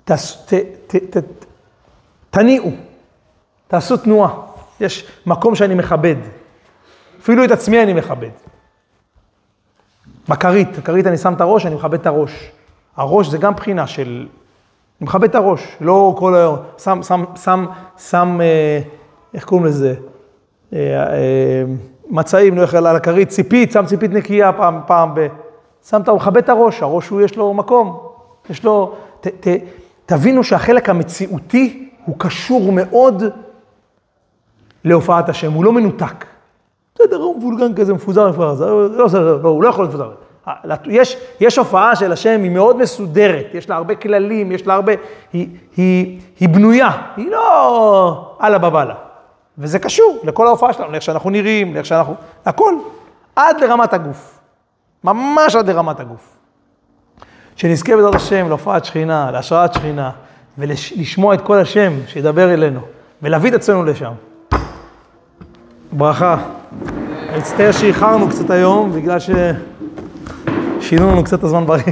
תעשו, 0.05 0.39
ת, 0.47 0.55
ת, 0.87 1.17
ת, 1.17 1.45
תניעו, 2.31 2.71
תעשו 3.69 3.97
תנועה. 3.97 4.31
יש 4.81 5.07
מקום 5.27 5.55
שאני 5.55 5.75
מכבד. 5.75 6.17
אפילו 7.21 7.45
את 7.45 7.51
עצמי 7.51 7.83
אני 7.83 7.93
מכבד. 7.93 8.31
בכרית, 10.29 10.79
בכרית 10.79 11.07
אני 11.07 11.19
שם 11.19 11.35
את 11.35 11.41
הראש, 11.41 11.67
אני 11.67 11.75
מכבד 11.75 12.01
את 12.01 12.07
הראש. 12.07 12.51
הראש 12.97 13.29
זה 13.29 13.39
גם 13.39 13.55
בחינה 13.55 13.87
של... 13.87 14.27
אני 15.01 15.07
מכבד 15.07 15.29
את 15.29 15.35
הראש, 15.35 15.77
לא 15.81 16.15
כל 16.19 16.35
היום, 16.35 16.57
שם, 16.79 17.03
שם, 17.03 17.25
שם, 17.37 17.67
שם, 17.99 18.39
אה, 18.41 18.81
איך 19.35 19.45
קוראים 19.45 19.67
לזה? 19.67 19.95
אה, 20.73 20.79
אה, 21.13 21.65
מצעים, 22.09 22.57
לא 22.57 22.63
יכול 22.63 22.87
על 22.87 22.97
הכרית, 22.97 23.29
ציפית, 23.29 23.73
שם 23.73 23.87
ציפית 23.87 24.11
נקייה 24.11 24.53
פעם, 24.53 24.81
פעם 24.87 25.15
ב... 25.15 25.27
שם, 25.89 26.01
אתה 26.01 26.13
מכבד 26.13 26.37
את 26.37 26.49
הראש, 26.49 26.83
הראש 26.83 27.09
הוא, 27.09 27.21
יש 27.21 27.37
לו 27.37 27.55
מקום, 27.55 27.99
יש 28.51 28.65
לו... 28.65 28.95
ת, 29.21 29.27
ת, 29.27 29.49
תבינו 30.07 30.45
שהחלק 30.45 30.89
המציאותי 30.89 31.91
הוא 32.05 32.15
קשור 32.19 32.73
מאוד 32.73 33.23
להופעת 34.85 35.29
השם, 35.29 35.53
הוא 35.53 35.65
לא 35.65 35.73
מנותק. 35.73 36.25
בסדר, 36.95 37.17
הוא 37.17 37.37
מבולגן 37.37 37.75
כזה, 37.75 37.95
מפוזר, 37.95 38.31
מפוזר, 38.31 38.55
זה 38.55 38.67
לא, 38.67 39.07
לא, 39.13 39.43
לא, 39.43 39.49
הוא 39.49 39.63
לא 39.63 39.69
יכול 39.69 39.85
להיות 39.85 39.95
מפוזר. 39.95 40.13
יש, 40.87 41.17
יש 41.41 41.59
הופעה 41.59 41.97
של 41.97 42.13
השם, 42.13 42.43
היא 42.43 42.51
מאוד 42.51 42.77
מסודרת, 42.77 43.47
יש 43.55 43.71
לה 43.71 43.77
הרבה 43.77 43.95
כללים, 43.95 44.53
יש 44.53 44.67
לה 44.67 44.75
הרבה, 44.75 44.93
היא, 45.33 45.49
היא, 45.77 46.21
היא 46.41 46.49
בנויה, 46.49 46.91
היא 47.17 47.31
לא 47.31 48.37
אללה 48.43 48.59
בבאללה. 48.59 48.95
וזה 49.59 49.79
קשור 49.79 50.19
לכל 50.25 50.47
ההופעה 50.47 50.73
שלנו, 50.73 50.93
לאיך 50.93 51.03
שאנחנו 51.03 51.31
נראים, 51.31 51.75
לאיך 51.75 51.87
שאנחנו, 51.87 52.15
הכל, 52.47 52.75
עד 53.37 53.61
לרמת 53.61 53.93
הגוף. 53.93 54.39
ממש 55.05 55.57
עד 55.57 55.71
לרמת 55.71 56.01
הגוף. 56.01 56.37
שנזכה 57.57 57.97
בעזרת 57.97 58.15
השם 58.15 58.49
להופעת 58.49 58.85
שכינה, 58.85 59.31
להשראת 59.31 59.75
שכינה, 59.75 60.11
ולשמוע 60.59 61.35
את 61.35 61.41
כל 61.41 61.59
השם 61.59 61.93
שידבר 62.07 62.55
אלינו, 62.55 62.81
ולהביא 63.23 63.51
את 63.51 63.55
עצמנו 63.55 63.85
לשם. 63.85 64.13
ברכה. 65.93 66.39
אני 67.29 67.39
מצטער 67.39 67.73
שאיחרנו 67.73 68.29
קצת 68.29 68.51
היום, 68.51 68.93
בגלל 68.93 69.19
ששינו 70.91 71.11
לנו 71.11 71.25
קצת 71.25 71.39
את 71.39 71.45
הזמן 71.45 71.67
בריא. 71.67 71.83